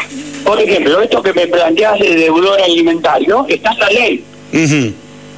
por 0.45 0.61
ejemplo, 0.61 1.03
esto 1.03 1.21
que 1.21 1.33
me 1.33 1.49
planteas 1.49 1.99
de 1.99 2.15
deudor 2.15 2.61
alimentario, 2.61 3.45
está 3.49 3.73
en 3.73 3.79
la 3.81 3.91
ley. 3.91 4.25
Ujú, 4.53 4.93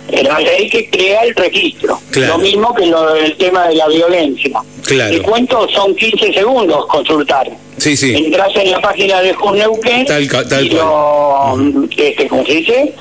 En 0.09 0.25
la 0.29 0.39
ley 0.39 0.69
que 0.69 0.91
crea 0.91 1.23
el 1.23 1.35
registro. 1.35 1.99
Claro. 2.11 2.37
Lo 2.37 2.45
mismo 2.45 2.75
que 2.75 2.85
lo 2.85 3.15
del 3.15 3.35
tema 3.39 3.69
de 3.69 3.77
la 3.77 3.89
violencia. 3.89 4.61
Claro. 4.85 5.17
Te 5.17 5.23
cuento, 5.23 5.67
son 5.71 5.97
15 5.97 6.35
segundos 6.35 6.85
consultar. 6.87 7.49
Sí, 7.79 7.97
sí. 7.97 8.15
Entras 8.15 8.55
en 8.57 8.73
la 8.73 8.81
página 8.81 9.21
de 9.21 9.33
Juneuquén 9.35 10.07
Tal 10.07 10.29
tal 10.29 10.67
y 10.67 10.71
lo, 10.71 11.57
este, 11.97 12.27
¿cómo 12.29 12.45
se 12.45 12.53
dice? 12.53 12.95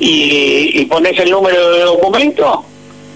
Y, 0.00 0.80
y 0.80 0.84
pones 0.86 1.16
el 1.18 1.30
número 1.30 1.72
de 1.72 1.80
documento, 1.82 2.64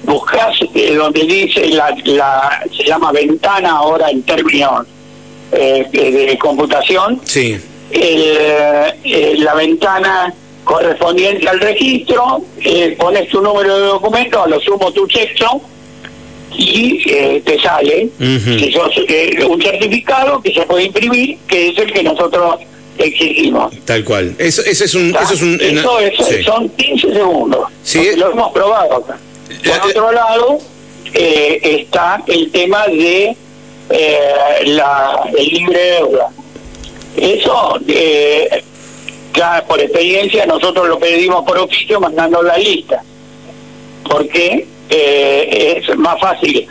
buscas 0.05 0.55
eh, 0.75 0.95
donde 0.95 1.23
dice 1.25 1.67
la, 1.69 1.97
la, 2.05 2.63
se 2.77 2.85
llama 2.85 3.11
ventana 3.11 3.71
ahora 3.71 4.11
en 4.11 4.23
términos 4.23 4.87
eh, 5.51 5.87
de, 5.91 6.11
de 6.11 6.39
computación, 6.39 7.21
Sí. 7.25 7.57
el, 7.91 8.23
eh, 9.03 9.35
la 9.39 9.55
ventana 9.55 10.33
correspondiente 10.63 11.49
al 11.49 11.59
registro, 11.61 12.43
pones 12.99 13.29
tu 13.31 13.41
número 13.41 13.79
de 13.79 13.87
documento, 13.87 14.43
a 14.43 14.47
lo 14.49 14.61
sumo 14.61 14.93
tu 14.93 15.09
sexo, 15.09 15.61
y 16.57 17.03
eh, 17.11 17.43
te 17.45 17.59
sale. 17.61 18.09
Que 18.19 18.71
sos, 18.73 18.93
eh, 19.09 19.45
un 19.49 19.61
certificado 19.61 20.41
que 20.41 20.53
se 20.55 20.63
puede 20.63 20.85
imprimir, 20.85 21.39
que 21.49 21.69
es 21.69 21.79
el 21.79 21.93
que 21.93 22.03
nosotros 22.03 22.57
exigimos. 22.99 23.75
Tal 23.85 24.05
cual. 24.05 24.35
Eso, 24.39 24.63
eso 24.63 24.85
es 24.85 24.95
un... 24.95 25.15
Eso, 25.15 25.35
es 25.35 25.43
un, 25.43 25.61
eso, 25.61 26.43
son 26.45 26.69
15 26.71 27.13
segundos. 27.13 27.69
Sí. 27.83 28.11
Lo 28.17 28.33
hemos 28.33 28.53
probado 28.53 28.97
acá. 28.97 29.19
Por 29.65 29.91
otro 29.91 30.13
lado, 30.13 30.59
eh, 31.13 31.61
está 31.63 32.23
el 32.27 32.51
tema 32.51 32.87
de 32.87 33.37
la, 34.65 35.31
el 35.37 35.49
libre 35.49 35.79
deuda. 35.79 36.31
Eso, 37.17 37.79
ya 39.35 39.65
por 39.67 39.81
experiencia, 39.81 40.47
nosotros 40.47 40.89
lo 40.89 40.99
pedimos 40.99 41.45
por 41.45 41.59
oficio 41.59 42.01
mandando 42.01 42.43
la 42.43 42.57
lista. 42.57 43.03
Porque 44.09 44.67
eh, 44.89 45.83
es 45.89 45.97
más 45.97 46.21
fácil 46.21 46.67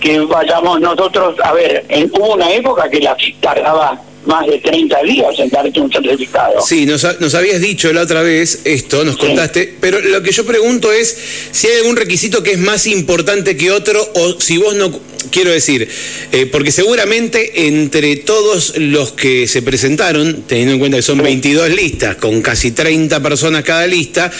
que 0.00 0.20
vayamos 0.20 0.80
nosotros, 0.80 1.36
a 1.42 1.52
ver, 1.52 1.84
en, 1.88 2.10
hubo 2.14 2.34
una 2.34 2.50
época 2.52 2.88
que 2.88 3.00
la 3.00 3.16
tardaba 3.40 4.00
más 4.26 4.46
de 4.46 4.58
30 4.58 5.02
días 5.02 5.38
en 5.38 5.48
darte 5.48 5.80
un 5.80 5.90
certificado. 5.90 6.60
Sí, 6.60 6.86
nos, 6.86 7.06
nos 7.20 7.34
habías 7.34 7.60
dicho 7.60 7.92
la 7.92 8.02
otra 8.02 8.22
vez 8.22 8.60
esto, 8.64 9.04
nos 9.04 9.16
contaste, 9.16 9.74
pero 9.80 10.00
lo 10.00 10.22
que 10.22 10.32
yo 10.32 10.44
pregunto 10.44 10.92
es 10.92 11.16
si 11.52 11.68
hay 11.68 11.78
algún 11.78 11.96
requisito 11.96 12.42
que 12.42 12.52
es 12.52 12.58
más 12.58 12.86
importante 12.86 13.56
que 13.56 13.70
otro 13.70 14.06
o 14.14 14.40
si 14.40 14.58
vos 14.58 14.74
no 14.74 14.90
quiero 15.30 15.50
decir, 15.50 15.88
eh, 16.32 16.46
porque 16.46 16.72
seguramente 16.72 17.66
entre 17.66 18.16
todos 18.16 18.76
los 18.76 19.12
que 19.12 19.46
se 19.46 19.62
presentaron, 19.62 20.42
teniendo 20.42 20.74
en 20.74 20.78
cuenta 20.78 20.98
que 20.98 21.02
son 21.02 21.18
22 21.18 21.70
listas, 21.70 22.16
con 22.16 22.42
casi 22.42 22.72
30 22.72 23.22
personas 23.22 23.62
cada 23.64 23.86
lista, 23.86 24.30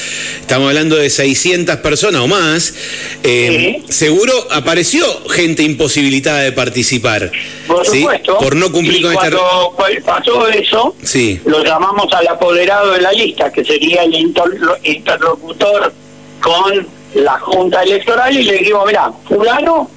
estamos 0.40 0.68
hablando 0.68 0.96
de 0.96 1.10
600 1.10 1.76
personas 1.76 2.22
o 2.22 2.28
más, 2.28 2.74
eh, 3.22 3.82
seguro 3.88 4.32
apareció 4.50 5.04
gente 5.28 5.62
imposibilitada 5.62 6.40
de 6.40 6.52
participar. 6.52 7.30
Por 7.66 7.84
supuesto. 7.84 8.38
Por 8.38 8.56
no 8.56 8.70
cumplir 8.70 9.02
con 9.02 9.12
esta... 9.12 9.30
Cuando 9.30 10.04
pasó 10.04 10.48
eso, 10.48 10.94
sí. 11.02 11.40
lo 11.44 11.64
llamamos 11.64 12.12
al 12.12 12.28
apoderado 12.28 12.92
de 12.92 13.00
la 13.00 13.12
lista, 13.12 13.50
que 13.52 13.64
sería 13.64 14.02
el 14.02 14.14
interlocutor 14.14 15.92
con 16.40 16.86
la 17.14 17.38
Junta 17.38 17.82
Electoral, 17.82 18.36
y 18.36 18.44
le 18.44 18.58
dijimos, 18.58 18.84
mira, 18.86 19.10
fulano 19.26 19.90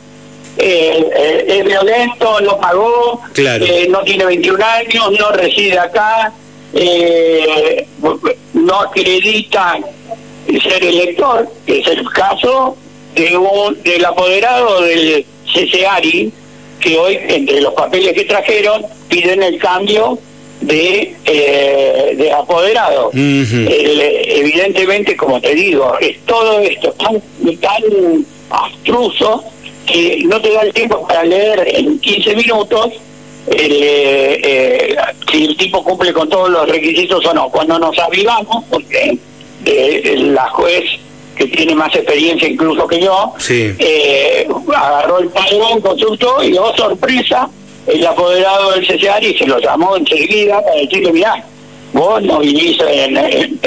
eh, 0.62 1.10
eh, 1.16 1.46
es 1.48 1.66
violento, 1.66 2.42
no 2.42 2.60
pagó, 2.60 3.22
eh, 3.38 3.88
no 3.90 4.02
tiene 4.02 4.26
21 4.26 4.66
años, 4.66 5.12
no 5.18 5.32
reside 5.32 5.80
acá, 5.80 6.34
no 8.54 8.80
acredita 8.82 9.80
ser 10.62 10.84
elector, 10.84 11.48
que 11.66 11.80
es 11.80 11.88
el 11.88 12.06
caso 12.10 12.76
de 13.16 13.38
un, 13.38 13.82
del 13.84 14.04
apoderado 14.04 14.82
del 14.82 15.26
CCARI, 15.46 16.34
que 16.82 16.98
hoy, 16.98 17.18
entre 17.30 17.62
los 17.62 17.74
papeles 17.74 18.14
que 18.14 18.26
trajeron, 18.26 18.86
piden 19.08 19.42
el 19.42 19.58
cambio 19.60 20.20
de, 20.60 21.16
de 22.18 22.32
apoderado. 22.34 23.12
evidentemente, 23.14 25.16
como 25.16 25.40
te 25.40 25.56
digo, 25.56 25.98
es 26.02 26.20
todo 26.26 26.60
esto 26.60 26.92
tan, 26.94 27.22
tan 27.62 28.26
abstruso 28.50 29.46
que 29.92 30.24
no 30.26 30.40
te 30.40 30.52
da 30.52 30.62
el 30.62 30.74
tiempo 30.74 31.08
para 31.08 31.24
leer 31.24 31.68
en 31.74 32.00
15 32.00 32.36
minutos 32.36 32.92
eh, 33.48 34.40
eh, 34.44 34.96
si 35.32 35.46
el 35.46 35.58
tipo 35.58 35.84
cumple 35.84 36.14
con 36.14 36.30
todos 36.30 36.50
los 36.50 36.70
requisitos 36.70 37.26
o 37.26 37.34
no. 37.34 37.50
Cuando 37.50 37.80
nos 37.80 37.98
avivamos, 37.98 38.64
porque 38.70 39.18
eh, 39.66 40.16
la 40.18 40.50
juez 40.50 40.84
que 41.36 41.48
tiene 41.48 41.74
más 41.74 41.96
experiencia 41.96 42.48
incluso 42.48 42.86
que 42.86 43.00
yo, 43.00 43.34
agarró 44.76 45.20
el 45.20 45.30
padrón, 45.30 45.82
consultó 45.82 46.44
y, 46.44 46.58
oh 46.58 46.76
sorpresa, 46.76 47.50
el 47.88 48.06
apoderado 48.06 48.72
del 48.72 48.86
CCR 48.86 49.24
y 49.24 49.38
se 49.38 49.48
lo 49.48 49.58
llamó 49.58 49.96
enseguida 49.96 50.62
para 50.62 50.76
decirle, 50.76 51.14
mirá, 51.14 51.44
vos 51.94 52.22
no 52.22 52.40
vivís, 52.40 52.78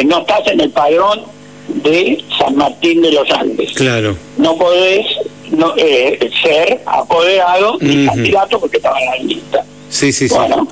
no 0.05 0.19
estás 0.19 0.47
en 0.49 0.61
el 0.61 0.71
padrón 0.71 1.23
de 1.69 2.23
San 2.38 2.55
Martín 2.57 3.00
de 3.00 3.12
los 3.12 3.31
Andes. 3.31 3.73
Claro. 3.73 4.17
No 4.37 4.57
podés 4.57 5.07
no, 5.53 5.75
eh, 5.77 6.19
ser 6.43 6.81
apoderado 6.87 7.77
ni 7.81 8.07
candidato 8.07 8.59
porque 8.59 8.79
estaba 8.79 8.99
en 9.01 9.07
la 9.07 9.17
lista. 9.17 9.65
Sí, 9.88 10.12
sí, 10.12 10.29
bueno, 10.29 10.67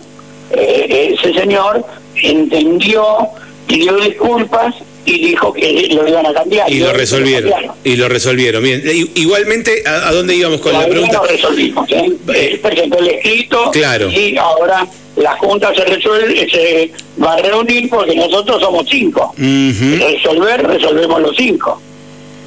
eh, 0.53 1.15
ese 1.19 1.33
señor 1.35 1.85
entendió, 2.23 3.05
pidió 3.67 3.97
disculpas 3.97 4.75
y 5.05 5.19
dijo 5.29 5.53
que 5.53 5.89
lo 5.93 6.07
iban 6.09 6.27
a 6.27 6.33
cambiar. 6.33 6.71
Y, 6.71 6.79
lo 6.79 6.93
resolvieron. 6.93 7.53
y 7.85 7.97
lo 7.97 8.09
resolvieron. 8.09 8.63
Bien, 8.63 8.83
igualmente, 9.15 9.83
¿a, 9.87 10.13
dónde 10.13 10.35
íbamos 10.37 10.61
con 10.61 10.73
la 10.73 10.87
pregunta? 10.87 11.19
lo 11.19 11.27
resolvimos. 11.27 11.91
¿eh? 11.91 12.13
Eh, 12.35 12.61
presentó 12.63 12.99
el 12.99 13.09
escrito 13.09 13.71
claro. 13.71 14.11
y 14.11 14.37
ahora 14.37 14.87
la 15.17 15.37
Junta 15.37 15.75
se 15.75 15.85
resuelve, 15.85 16.49
se 16.51 16.91
va 17.23 17.35
a 17.35 17.37
reunir 17.39 17.89
porque 17.91 18.15
nosotros 18.15 18.61
somos 18.61 18.87
cinco. 18.89 19.35
Resolver, 19.37 20.67
resolvemos 20.67 21.21
los 21.21 21.37
cinco. 21.37 21.81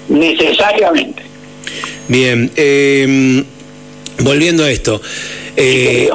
Necesariamente. 0.09 1.23
Bien, 2.07 2.51
eh, 2.55 3.43
volviendo 4.19 4.63
a 4.63 4.71
esto. 4.71 5.01
Eh, 5.55 6.09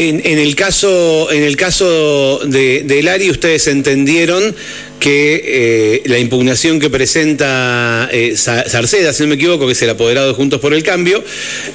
en, 0.00 0.22
en, 0.24 0.38
el 0.38 0.56
caso, 0.56 1.30
en 1.30 1.42
el 1.42 1.56
caso 1.56 2.40
de, 2.44 2.82
de 2.84 3.02
Lari, 3.02 3.30
ustedes 3.30 3.66
entendieron 3.66 4.54
que 4.98 5.42
eh, 5.44 6.02
la 6.04 6.18
impugnación 6.18 6.78
que 6.78 6.90
presenta 6.90 8.08
eh, 8.12 8.36
Sarceda, 8.36 9.12
si 9.12 9.22
no 9.22 9.30
me 9.30 9.34
equivoco, 9.34 9.66
que 9.66 9.72
es 9.72 9.82
el 9.82 9.90
apoderado 9.90 10.28
de 10.28 10.34
Juntos 10.34 10.60
por 10.60 10.72
el 10.72 10.82
Cambio, 10.82 11.24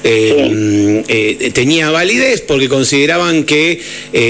eh, 0.02 1.50
tenía 1.52 1.90
validez 1.90 2.40
porque 2.40 2.68
consideraban 2.68 3.44
que 3.44 3.80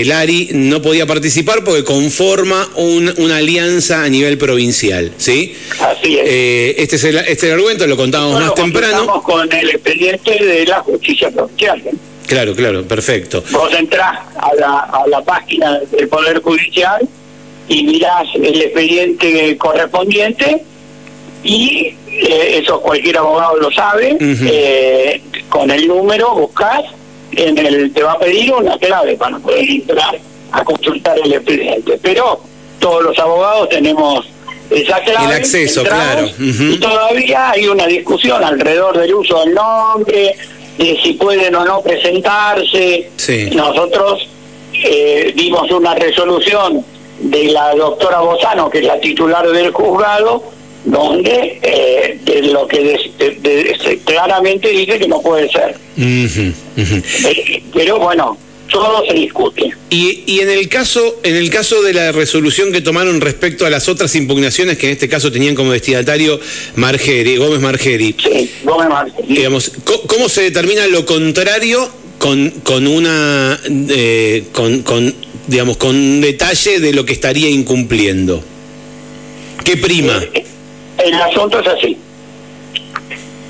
Lari 0.05 0.51
no 0.53 0.83
podía 0.83 1.07
participar 1.07 1.63
porque 1.65 1.85
conforma 1.85 2.69
una 2.77 3.37
alianza 3.37 4.03
a 4.03 4.09
nivel 4.09 4.39
provincial. 4.39 5.13
¿sí? 5.19 5.55
Así 5.79 6.19
es. 6.19 6.77
este, 6.79 6.97
es 6.97 7.05
el, 7.05 7.17
este 7.17 7.47
el 7.47 7.53
argumento, 7.53 7.87
lo 7.87 7.97
contábamos 7.97 8.41
más 8.41 8.55
temprano. 8.55 9.01
Estamos 9.01 9.23
con 9.23 9.53
el 9.53 9.71
expediente 9.71 10.45
de 10.45 10.67
la 10.67 10.81
justicia 10.81 11.31
provincial. 11.31 11.83
Claro, 12.27 12.55
claro, 12.55 12.85
perfecto. 12.85 13.43
Vos 13.53 13.73
entrás 13.73 14.19
a 14.37 14.55
la, 14.55 14.81
a 14.81 15.07
la 15.07 15.23
página 15.23 15.79
del 15.91 16.09
Poder 16.09 16.41
Judicial 16.43 17.07
y 17.69 17.85
mirás 17.85 18.27
el 18.35 18.63
expediente 18.63 19.57
correspondiente 19.57 20.65
y 21.43 21.95
eh, 22.09 22.59
eso 22.59 22.81
cualquier 22.81 23.19
abogado 23.19 23.57
lo 23.57 23.71
sabe, 23.71 24.17
eh, 24.21 25.21
con 25.49 25.71
el 25.71 25.87
número 25.87 26.35
buscas, 26.35 26.83
en 27.33 27.59
el 27.59 27.93
te 27.93 28.03
va 28.03 28.13
a 28.13 28.19
pedir 28.19 28.53
una 28.53 28.79
clave 28.79 29.17
para 29.17 29.39
poder 29.39 29.69
entrar 29.69 30.19
a 30.53 30.65
consultar 30.65 31.19
el 31.23 31.33
expediente. 31.33 31.99
Pero 32.03 32.41
todos 32.81 33.03
los 33.03 33.19
abogados 33.19 33.69
tenemos 33.69 34.27
esa 34.71 35.01
clave. 35.01 35.27
El 35.27 35.33
acceso, 35.33 35.85
claro. 35.85 36.29
Y 36.39 36.79
todavía 36.79 37.51
hay 37.51 37.69
una 37.69 37.87
discusión 37.87 38.43
alrededor 38.43 38.99
del 38.99 39.15
uso 39.15 39.45
del 39.45 39.55
nombre, 39.55 40.35
de 40.79 40.99
si 41.03 41.15
pueden 41.15 41.55
o 41.55 41.65
no 41.65 41.83
presentarse. 41.83 43.11
Nosotros 43.53 44.29
eh, 44.73 45.33
dimos 45.35 45.71
una 45.71 45.95
resolución 45.95 46.85
de 47.21 47.45
la 47.45 47.75
doctora 47.75 48.21
Bozano, 48.21 48.69
que 48.69 48.79
es 48.79 48.85
la 48.85 49.01
titular 49.01 49.47
del 49.49 49.71
juzgado, 49.73 50.43
donde 50.85 51.59
eh, 51.63 52.19
de 52.25 52.43
lo 52.43 52.67
que 52.69 52.99
claramente 54.05 54.69
dice 54.69 54.99
que 54.99 55.09
no 55.09 55.21
puede 55.21 55.49
ser. 55.49 55.77
Eh, 56.77 57.63
pero 57.73 57.99
bueno, 57.99 58.37
todo 58.69 59.05
se 59.07 59.15
discute. 59.15 59.73
Y, 59.91 60.23
y 60.27 60.41
en 60.41 60.51
el 60.51 60.69
caso 60.69 61.21
en 61.23 61.37
el 61.37 61.51
caso 61.51 61.83
de 61.83 61.93
la 61.93 62.13
resolución 62.13 62.73
que 62.73 62.81
tomaron 62.81 63.21
respecto 63.21 63.67
a 63.67 63.71
las 63.71 63.89
otras 63.89 64.15
impugnaciones 64.15 64.79
que 64.79 64.87
en 64.87 64.93
este 64.93 65.09
caso 65.09 65.31
tenían 65.31 65.55
como 65.55 65.73
destinatario 65.73 66.41
Margeri, 66.75 67.37
Gómez 67.37 67.61
Margeri. 67.61 68.15
Sí, 68.23 68.51
Gómez 68.65 68.89
Margeri. 68.89 69.29
Digamos, 69.29 69.73
¿cómo, 70.07 70.29
se 70.29 70.43
determina 70.43 70.87
lo 70.89 71.07
contrario 71.07 71.89
con, 72.19 72.51
con 72.63 72.87
una 72.87 73.59
eh, 73.89 74.45
con, 74.53 74.83
con 74.83 75.15
digamos, 75.47 75.77
con 75.77 76.21
detalle 76.21 76.81
de 76.81 76.93
lo 76.93 77.05
que 77.05 77.13
estaría 77.13 77.49
incumpliendo. 77.49 78.43
¿Qué 79.65 79.77
prima? 79.77 80.23
Eh, 80.33 80.45
el 81.05 81.15
asunto 81.15 81.61
es 81.61 81.67
así. 81.69 81.99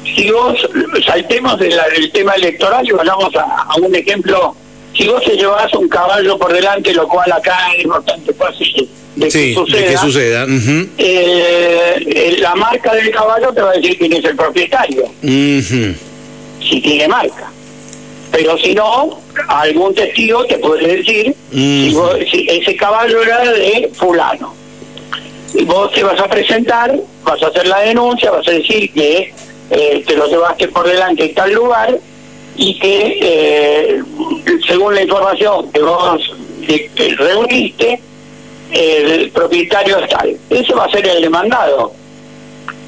Si 0.04 0.30
vos 0.30 0.56
saltemos 1.04 1.58
del 1.58 2.10
tema 2.12 2.34
electoral 2.34 2.86
y 2.86 2.92
vayamos 2.92 3.34
a, 3.36 3.74
un 3.80 3.94
ejemplo, 3.94 4.54
si 4.96 5.06
vos 5.08 5.22
te 5.22 5.36
llevas 5.36 5.72
un 5.74 5.88
caballo 5.88 6.38
por 6.38 6.52
delante, 6.52 6.92
lo 6.92 7.06
cual 7.08 7.30
acá 7.32 7.56
es 7.76 7.86
bastante 7.86 8.32
fácil 8.32 8.88
de 9.16 9.28
que 9.28 9.54
suceda, 9.54 9.80
de 9.80 9.86
que 9.86 9.96
suceda. 9.98 10.46
Eh, 10.98 12.36
la 12.38 12.54
marca 12.54 12.94
del 12.94 13.10
caballo 13.10 13.52
te 13.52 13.62
va 13.62 13.70
a 13.70 13.74
decir 13.74 13.98
quién 13.98 14.12
es 14.14 14.24
el 14.24 14.36
propietario. 14.36 15.04
Si 15.22 16.80
tiene 16.80 17.08
marca. 17.08 17.50
Pero 18.32 18.58
si 18.58 18.74
no, 18.74 19.20
algún 19.48 19.94
testigo 19.94 20.44
te 20.46 20.58
puede 20.58 20.96
decir 20.96 21.34
si, 21.50 22.46
ese 22.48 22.76
caballo 22.76 23.22
era 23.22 23.52
de 23.52 23.90
fulano. 23.94 24.54
Y 25.54 25.64
vos 25.64 25.92
te 25.92 26.02
vas 26.02 26.20
a 26.20 26.28
presentar, 26.28 26.94
vas 27.22 27.42
a 27.42 27.46
hacer 27.46 27.66
la 27.66 27.80
denuncia, 27.80 28.30
vas 28.30 28.46
a 28.48 28.50
decir 28.50 28.92
que 28.92 29.32
eh, 29.70 30.04
te 30.06 30.16
lo 30.16 30.26
llevaste 30.26 30.68
por 30.68 30.86
delante 30.86 31.24
en 31.24 31.34
tal 31.34 31.52
lugar 31.52 31.98
y 32.56 32.78
que 32.78 33.18
eh, 33.20 34.02
según 34.66 34.94
la 34.94 35.02
información 35.02 35.70
que 35.72 35.80
vos 35.80 36.34
reuniste, 37.16 38.00
el 38.72 39.30
propietario 39.30 39.98
es 39.98 40.08
tal. 40.08 40.36
Ese 40.50 40.74
va 40.74 40.84
a 40.84 40.90
ser 40.90 41.06
el 41.06 41.22
demandado. 41.22 41.92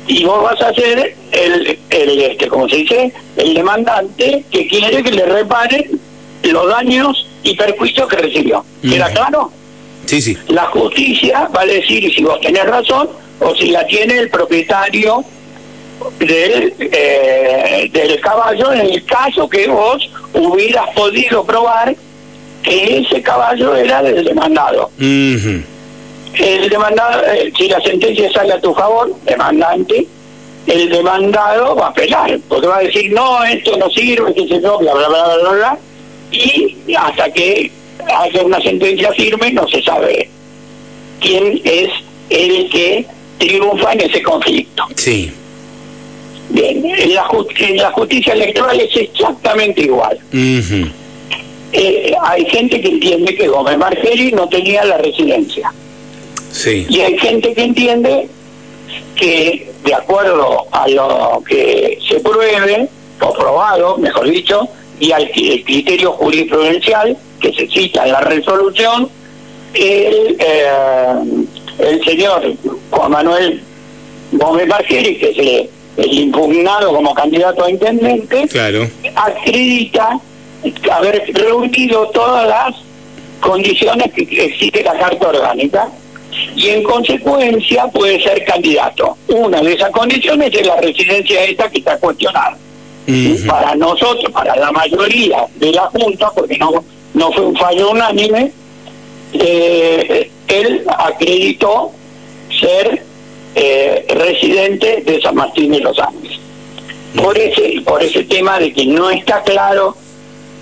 Y 0.06 0.24
vos 0.24 0.42
vas 0.42 0.60
a 0.62 0.72
ser 0.72 1.14
el, 1.32 1.78
el 1.90 2.20
este, 2.22 2.48
como 2.48 2.68
se 2.68 2.76
dice, 2.76 3.12
el 3.36 3.54
demandante 3.54 4.44
que 4.50 4.66
quiere 4.66 5.02
que 5.02 5.12
le 5.12 5.26
reparen 5.26 6.00
los 6.42 6.68
daños 6.68 7.26
y 7.42 7.54
perjuicios 7.56 8.08
que 8.08 8.16
recibió. 8.16 8.64
¿Queda 8.82 9.10
claro? 9.12 9.52
Sí, 10.06 10.22
sí. 10.22 10.36
La 10.48 10.64
justicia 10.66 11.48
va 11.54 11.62
a 11.62 11.66
decir 11.66 12.10
si 12.14 12.22
vos 12.22 12.40
tenés 12.40 12.64
razón 12.64 13.10
o 13.40 13.54
si 13.54 13.70
la 13.70 13.86
tiene 13.86 14.16
el 14.18 14.30
propietario 14.30 15.22
del, 16.18 16.74
eh, 16.78 17.88
del 17.92 18.20
caballo 18.20 18.72
en 18.72 18.80
el 18.80 19.04
caso 19.04 19.48
que 19.48 19.66
vos 19.68 20.10
hubieras 20.34 20.90
podido 20.94 21.44
probar 21.44 21.94
que 22.62 22.98
ese 22.98 23.22
caballo 23.22 23.74
era 23.74 24.02
del 24.02 24.24
demandado. 24.24 24.90
El 24.98 26.68
demandado, 26.68 27.22
eh, 27.26 27.52
si 27.56 27.68
la 27.68 27.80
sentencia 27.80 28.30
sale 28.32 28.52
a 28.52 28.60
tu 28.60 28.74
favor, 28.74 29.14
demandante, 29.24 30.06
el 30.66 30.88
demandado 30.90 31.74
va 31.74 31.86
a 31.86 31.90
apelar, 31.90 32.38
porque 32.48 32.66
va 32.66 32.78
a 32.78 32.82
decir, 32.82 33.10
no, 33.12 33.42
esto 33.44 33.76
no 33.76 33.88
sirve, 33.90 34.34
que 34.34 34.46
se 34.46 34.60
no, 34.60 34.78
bla, 34.78 34.92
bla, 34.92 35.08
bla, 35.08 35.36
bla, 35.40 35.50
bla, 35.50 35.78
y 36.30 36.94
hasta 36.94 37.32
que 37.32 37.70
haya 38.14 38.42
una 38.42 38.60
sentencia 38.60 39.10
firme 39.12 39.52
no 39.52 39.66
se 39.68 39.82
sabe 39.82 40.28
quién 41.20 41.60
es 41.64 41.90
el 42.30 42.68
que 42.70 43.06
triunfa 43.38 43.92
en 43.92 44.00
ese 44.02 44.22
conflicto. 44.22 44.84
Sí. 44.94 45.32
Bien, 46.50 46.84
en 46.84 47.14
la, 47.14 47.28
la 47.74 47.90
justicia 47.92 48.32
electoral 48.32 48.80
es 48.80 48.96
exactamente 48.96 49.82
igual. 49.82 50.18
Eh, 51.72 52.14
hay 52.22 52.44
gente 52.46 52.80
que 52.80 52.88
entiende 52.88 53.34
que 53.34 53.48
Gómez 53.48 53.76
Margeri 53.76 54.32
no 54.32 54.48
tenía 54.48 54.84
la 54.84 54.96
residencia. 54.96 55.72
Sí. 56.50 56.86
Y 56.88 57.00
hay 57.00 57.18
gente 57.18 57.52
que 57.52 57.62
entiende 57.62 58.28
que, 59.14 59.70
de 59.84 59.94
acuerdo 59.94 60.66
a 60.72 60.88
lo 60.88 61.42
que 61.46 61.98
se 62.08 62.20
pruebe, 62.20 62.88
o 63.20 63.32
probado, 63.34 63.98
mejor 63.98 64.30
dicho, 64.30 64.66
y 64.98 65.12
al 65.12 65.30
criterio 65.30 66.12
jurisprudencial 66.12 67.16
que 67.40 67.52
se 67.52 67.68
cita 67.68 68.06
en 68.06 68.12
la 68.12 68.20
resolución, 68.22 69.10
el, 69.74 70.36
eh, 70.40 70.66
el 71.78 72.04
señor 72.04 72.54
Juan 72.90 73.10
Manuel 73.10 73.62
Gómez 74.32 74.66
Margeri, 74.66 75.16
que 75.18 75.30
es 75.30 75.38
el 75.38 75.48
el 75.48 75.68
impugnado 76.06 76.94
como 76.94 77.14
candidato 77.14 77.64
a 77.64 77.70
intendente, 77.70 78.46
claro. 78.48 78.88
acredita 79.14 80.20
haber 80.92 81.30
reunido 81.34 82.08
todas 82.08 82.48
las 82.48 82.74
condiciones 83.40 84.12
que 84.12 84.22
exige 84.22 84.82
la 84.82 84.98
Carta 84.98 85.28
Orgánica 85.28 85.88
y 86.56 86.68
en 86.68 86.82
consecuencia 86.82 87.86
puede 87.88 88.22
ser 88.22 88.44
candidato. 88.44 89.16
Una 89.28 89.60
de 89.60 89.74
esas 89.74 89.90
condiciones 89.90 90.52
es 90.54 90.66
la 90.66 90.76
residencia 90.76 91.44
esta 91.44 91.70
que 91.70 91.78
está 91.78 91.98
cuestionada. 91.98 92.56
Para 93.46 93.74
nosotros, 93.74 94.30
para 94.32 94.54
la 94.56 94.70
mayoría 94.70 95.46
de 95.56 95.72
la 95.72 95.86
Junta, 95.86 96.30
porque 96.34 96.58
no, 96.58 96.84
no 97.14 97.32
fue 97.32 97.46
un 97.46 97.56
fallo 97.56 97.90
unánime, 97.90 98.52
eh, 99.32 100.30
él 100.46 100.84
acreditó 100.86 101.92
ser 102.60 103.02
eh, 103.54 104.04
residente 104.08 105.02
de 105.04 105.20
San 105.20 105.34
Martín 105.34 105.72
de 105.72 105.80
los 105.80 105.98
Andes. 105.98 106.38
Por 107.16 107.36
ese, 107.36 107.80
por 107.82 108.02
ese 108.02 108.24
tema 108.24 108.58
de 108.58 108.72
que 108.72 108.86
no 108.86 109.10
está 109.10 109.42
claro 109.42 109.96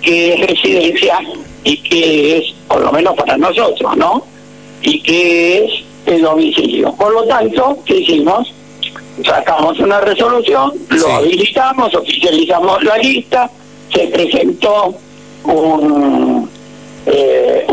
qué 0.01 0.33
es 0.33 0.47
residencia 0.47 1.19
y 1.63 1.77
qué 1.77 2.37
es, 2.37 2.53
por 2.67 2.81
lo 2.81 2.91
menos 2.91 3.15
para 3.15 3.37
nosotros, 3.37 3.97
¿no? 3.97 4.23
Y 4.81 5.01
qué 5.01 5.65
es 5.65 5.71
el 6.05 6.21
domicilio. 6.21 6.93
Por 6.93 7.13
lo 7.13 7.25
tanto, 7.25 7.79
¿qué 7.85 7.97
hicimos? 7.97 8.53
Sacamos 9.25 9.79
una 9.79 9.99
resolución, 9.99 10.73
lo 10.89 11.07
habilitamos, 11.11 11.93
oficializamos 11.93 12.83
la 12.83 12.97
lista, 12.97 13.49
se 13.91 14.07
presentó 14.07 14.95
un, 15.43 16.49
eh, 17.07 17.65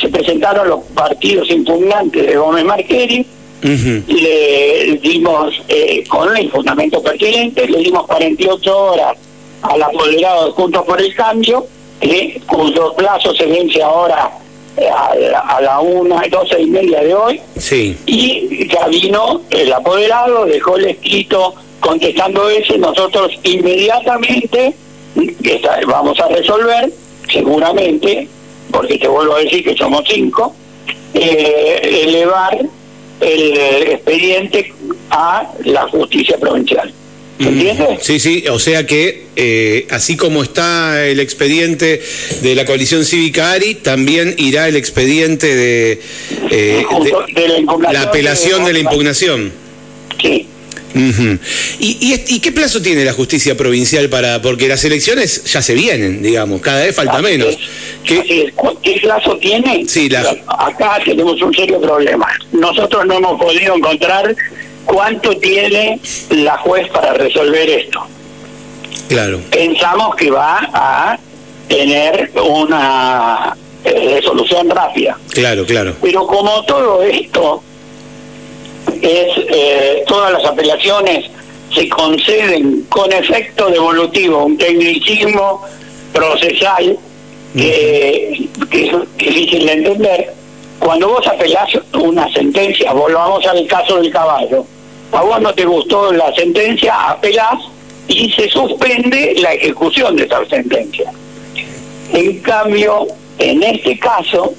se 0.00 0.08
presentaron 0.08 0.68
los 0.68 0.80
partidos 0.94 1.50
impugnantes 1.50 2.26
de 2.26 2.36
Gómez 2.36 2.64
Marqueri, 2.64 3.26
le 3.62 4.98
dimos, 5.00 5.62
eh, 5.68 6.04
con 6.08 6.36
el 6.36 6.50
fundamento 6.50 7.02
pertinente, 7.02 7.68
le 7.68 7.78
dimos 7.78 8.06
48 8.06 8.78
horas 8.78 9.16
al 9.62 9.82
apoderado 9.82 10.46
de 10.46 10.52
Juntos 10.52 10.84
por 10.84 11.00
el 11.00 11.14
Cambio, 11.14 11.66
eh, 12.00 12.40
cuyo 12.46 12.92
plazo 12.94 13.32
se 13.34 13.46
vence 13.46 13.80
ahora 13.80 14.32
eh, 14.76 14.88
a, 14.88 15.60
la 15.60 15.80
una, 15.80 16.22
doce 16.28 16.60
y 16.60 16.66
media 16.66 17.02
de 17.02 17.14
hoy. 17.14 17.40
Sí. 17.56 17.96
Y 18.06 18.68
ya 18.68 18.86
vino 18.88 19.42
el 19.50 19.72
apoderado, 19.72 20.44
dejó 20.46 20.76
el 20.76 20.86
escrito 20.86 21.54
contestando 21.78 22.48
ese, 22.48 22.78
nosotros 22.78 23.32
inmediatamente 23.44 24.74
vamos 25.86 26.18
a 26.20 26.28
resolver, 26.28 26.92
seguramente, 27.30 28.28
porque 28.72 28.98
te 28.98 29.06
vuelvo 29.06 29.34
a 29.34 29.40
decir 29.40 29.62
que 29.62 29.76
somos 29.76 30.02
cinco, 30.08 30.54
elevar 31.12 32.58
el 33.22 33.56
expediente 33.92 34.72
a 35.10 35.50
la 35.64 35.88
justicia 35.88 36.36
provincial. 36.38 36.92
¿Se 37.40 37.48
entiende? 37.48 37.98
Sí, 38.00 38.20
sí, 38.20 38.44
o 38.48 38.58
sea 38.58 38.86
que 38.86 39.24
eh, 39.34 39.86
así 39.90 40.16
como 40.16 40.42
está 40.42 41.06
el 41.06 41.18
expediente 41.18 42.00
de 42.42 42.54
la 42.54 42.64
coalición 42.64 43.04
cívica 43.04 43.52
ARI, 43.52 43.76
también 43.76 44.34
irá 44.38 44.68
el 44.68 44.76
expediente 44.76 45.54
de, 45.54 46.00
eh, 46.50 46.84
la, 47.92 48.02
apelación 48.02 48.64
de 48.64 48.72
la 48.74 48.78
impugnación. 48.78 49.52
Sí. 50.20 50.46
¿Y, 50.94 52.14
y, 52.28 52.40
qué 52.40 52.52
plazo 52.52 52.82
tiene 52.82 53.04
la 53.04 53.12
justicia 53.12 53.56
provincial 53.56 54.08
para.? 54.08 54.42
Porque 54.42 54.68
las 54.68 54.84
elecciones 54.84 55.44
ya 55.44 55.62
se 55.62 55.74
vienen, 55.74 56.22
digamos, 56.22 56.60
cada 56.60 56.84
vez 56.84 56.94
falta 56.94 57.20
menos. 57.22 57.56
¿Qué, 58.04 58.52
plazo 59.00 59.36
tiene? 59.38 59.84
Sí, 59.88 60.08
Acá 60.46 60.98
tenemos 61.04 61.40
un 61.40 61.54
serio 61.54 61.80
problema. 61.80 62.28
Nosotros 62.52 63.06
no 63.06 63.14
hemos 63.14 63.40
podido 63.40 63.76
encontrar 63.76 64.34
cuánto 64.84 65.36
tiene 65.38 66.00
la 66.30 66.58
juez 66.58 66.88
para 66.88 67.14
resolver 67.14 67.68
esto. 67.68 68.06
Claro. 69.08 69.40
Pensamos 69.50 70.16
que 70.16 70.30
va 70.30 70.68
a 70.72 71.18
tener 71.68 72.30
una 72.42 73.56
eh, 73.84 74.14
resolución 74.14 74.70
rápida. 74.70 75.18
Claro, 75.32 75.64
claro. 75.66 75.96
Pero 76.00 76.26
como 76.26 76.64
todo 76.64 77.02
esto 77.02 77.62
es 79.02 79.36
eh, 79.36 80.04
todas 80.06 80.32
las 80.32 80.44
apelaciones 80.44 81.28
se 81.74 81.88
conceden 81.88 82.82
con 82.88 83.12
efecto 83.12 83.68
devolutivo, 83.68 84.44
un 84.44 84.56
tecnicismo 84.56 85.62
procesal 86.12 86.98
que, 87.54 88.48
es 88.70 89.16
difícil 89.18 89.66
de 89.66 89.72
entender. 89.72 90.32
Cuando 90.78 91.08
vos 91.08 91.26
apelás 91.26 91.68
una 91.94 92.30
sentencia, 92.32 92.92
volvamos 92.92 93.46
al 93.46 93.66
caso 93.66 94.00
del 94.00 94.10
caballo, 94.12 94.66
a 95.12 95.22
vos 95.22 95.40
no 95.40 95.52
te 95.54 95.64
gustó 95.64 96.12
la 96.12 96.34
sentencia, 96.34 97.10
apelás 97.10 97.58
y 98.08 98.30
se 98.32 98.48
suspende 98.48 99.34
la 99.40 99.54
ejecución 99.54 100.16
de 100.16 100.24
esa 100.24 100.44
sentencia. 100.46 101.12
En 102.12 102.40
cambio, 102.40 103.06
en 103.38 103.62
este 103.62 103.98
caso, 103.98 104.52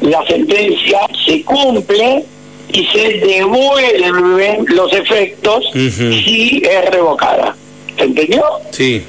la 0.00 0.24
sentencia 0.26 1.00
se 1.26 1.42
cumple 1.42 2.24
y 2.72 2.86
se 2.86 3.18
devuelven 3.18 4.64
los 4.68 4.92
efectos 4.92 5.64
si 5.72 6.62
es 6.64 6.90
revocada. 6.90 7.54
¿Se 7.96 8.04
entendió? 8.04 8.42
Sí, 8.70 9.02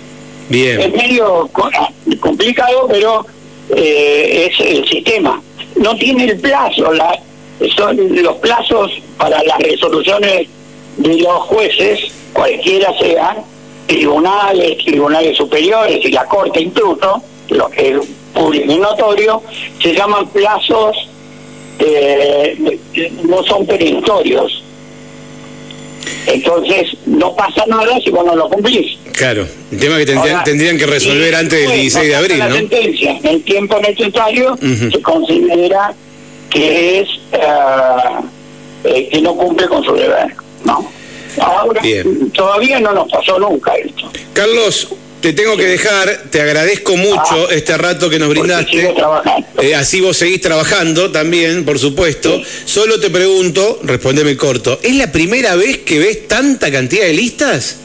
bien. 0.49 0.81
Es 0.81 0.93
medio 0.93 1.49
complicado, 2.19 2.87
pero 2.89 3.25
eh, 3.75 4.49
es 4.49 4.59
el 4.59 4.87
sistema. 4.87 5.41
No 5.77 5.95
tiene 5.95 6.25
el 6.25 6.39
plazo, 6.39 6.91
la, 6.93 7.17
son 7.75 7.97
los 8.21 8.35
plazos 8.37 8.91
para 9.17 9.41
las 9.43 9.57
resoluciones 9.59 10.47
de 10.97 11.17
los 11.19 11.43
jueces, 11.43 12.11
cualquiera 12.33 12.93
sean, 12.99 13.37
tribunales, 13.87 14.77
tribunales 14.83 15.37
superiores 15.37 16.03
y 16.03 16.11
la 16.11 16.25
corte 16.25 16.61
incluso, 16.61 17.21
lo 17.49 17.69
que 17.69 17.89
es 17.89 17.97
público 18.33 18.71
y 18.71 18.77
notorio, 18.77 19.41
se 19.81 19.93
llaman 19.93 20.27
plazos 20.27 21.09
eh, 21.79 22.72
no 23.23 23.43
son 23.43 23.65
perentorios. 23.65 24.63
Entonces, 26.25 26.97
no 27.05 27.35
pasa 27.35 27.65
nada 27.67 27.99
si 28.03 28.09
vos 28.09 28.25
no 28.25 28.35
lo 28.35 28.49
cumplís. 28.49 28.97
Claro, 29.13 29.45
el 29.71 29.79
tema 29.79 29.97
que 29.97 30.05
tendrían, 30.05 30.77
que 30.77 30.85
resolver 30.85 31.35
antes 31.35 31.59
del 31.59 31.79
16 31.79 32.07
de 32.07 32.15
abril, 32.15 32.39
la 32.39 32.49
¿no? 32.49 32.55
sentencia, 32.55 33.19
el 33.23 33.43
tiempo 33.43 33.79
necesario 33.79 34.57
se 34.91 35.01
considera 35.01 35.93
que 36.49 36.99
es 37.01 37.09
eh, 38.83 39.09
que 39.11 39.21
no 39.21 39.35
cumple 39.35 39.67
con 39.67 39.83
su 39.83 39.93
deber, 39.93 40.33
¿no? 40.65 40.89
Ahora, 41.39 41.81
todavía 42.33 42.79
no 42.79 42.93
nos 42.93 43.11
pasó 43.11 43.39
nunca 43.39 43.73
esto. 43.75 44.11
Carlos, 44.33 44.89
te 45.23 45.31
tengo 45.31 45.55
que 45.55 45.65
dejar, 45.65 46.23
te 46.29 46.41
agradezco 46.41 46.97
mucho 46.97 47.47
ah, 47.49 47.53
este 47.53 47.77
rato 47.77 48.09
que 48.09 48.19
nos 48.19 48.27
brindaste. 48.27 48.93
Eh, 49.61 49.73
así 49.73 50.01
vos 50.01 50.17
seguís 50.17 50.41
trabajando 50.41 51.11
también, 51.11 51.63
por 51.63 51.79
supuesto. 51.79 52.41
Solo 52.65 52.99
te 52.99 53.09
pregunto, 53.09 53.79
respondeme 53.83 54.35
corto, 54.35 54.77
¿es 54.83 54.95
la 54.95 55.13
primera 55.13 55.55
vez 55.55 55.77
que 55.77 55.97
ves 55.99 56.27
tanta 56.27 56.69
cantidad 56.69 57.05
de 57.05 57.13
listas? 57.13 57.77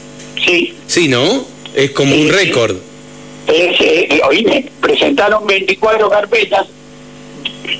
Sí. 0.45 0.73
Sí, 0.85 1.07
¿no? 1.07 1.47
Es 1.73 1.91
como 1.91 2.13
un 2.13 2.27
récord. 2.27 2.75
Eh, 3.47 4.19
oíme, 4.27 4.69
presentaron 4.81 5.47
24 5.47 6.09
carpetas, 6.09 6.67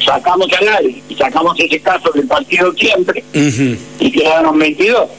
sacamos 0.06 0.48
a 0.54 0.64
nadie, 0.64 1.04
y 1.10 1.16
sacamos 1.16 1.60
ese 1.60 1.82
caso 1.82 2.10
del 2.12 2.28
partido 2.28 2.74
siempre, 2.76 3.26
y 3.34 4.12
quedaron 4.12 4.58
22. 4.58 5.10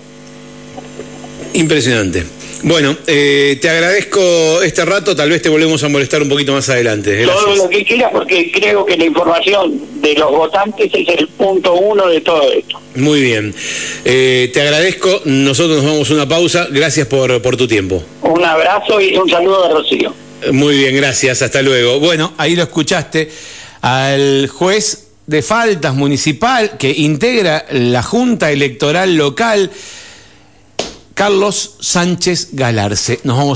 Impresionante. 1.52 2.39
Bueno, 2.62 2.96
eh, 3.06 3.58
te 3.60 3.70
agradezco 3.70 4.62
este 4.62 4.84
rato, 4.84 5.16
tal 5.16 5.30
vez 5.30 5.40
te 5.40 5.48
volvemos 5.48 5.82
a 5.82 5.88
molestar 5.88 6.22
un 6.22 6.28
poquito 6.28 6.52
más 6.52 6.68
adelante. 6.68 7.24
Todo 7.24 7.56
lo 7.56 7.68
que 7.68 7.84
quieras, 7.84 8.10
porque 8.12 8.50
creo 8.52 8.84
que 8.84 8.96
la 8.96 9.04
información 9.04 9.80
de 10.00 10.14
los 10.14 10.30
votantes 10.30 10.90
es 10.92 11.08
el 11.08 11.28
punto 11.28 11.74
uno 11.74 12.06
de 12.08 12.20
todo 12.20 12.52
esto. 12.52 12.80
Muy 12.96 13.22
bien, 13.22 13.54
eh, 14.04 14.50
te 14.52 14.60
agradezco, 14.60 15.22
nosotros 15.24 15.82
nos 15.82 15.92
vamos 15.92 16.10
a 16.10 16.14
una 16.14 16.28
pausa, 16.28 16.68
gracias 16.70 17.06
por, 17.06 17.40
por 17.40 17.56
tu 17.56 17.66
tiempo. 17.66 18.02
Un 18.22 18.44
abrazo 18.44 19.00
y 19.00 19.16
un 19.16 19.28
saludo 19.28 19.66
de 19.66 19.74
Rocío. 19.74 20.14
Muy 20.52 20.76
bien, 20.76 20.96
gracias, 20.96 21.42
hasta 21.42 21.62
luego. 21.62 21.98
Bueno, 21.98 22.32
ahí 22.36 22.56
lo 22.56 22.62
escuchaste 22.62 23.30
al 23.82 24.48
juez 24.48 25.08
de 25.26 25.42
faltas 25.42 25.94
municipal 25.94 26.76
que 26.78 26.90
integra 26.90 27.64
la 27.70 28.02
Junta 28.02 28.50
Electoral 28.50 29.16
Local. 29.16 29.70
Carlos 31.20 31.72
Sánchez 31.80 32.48
vamos 33.36 33.48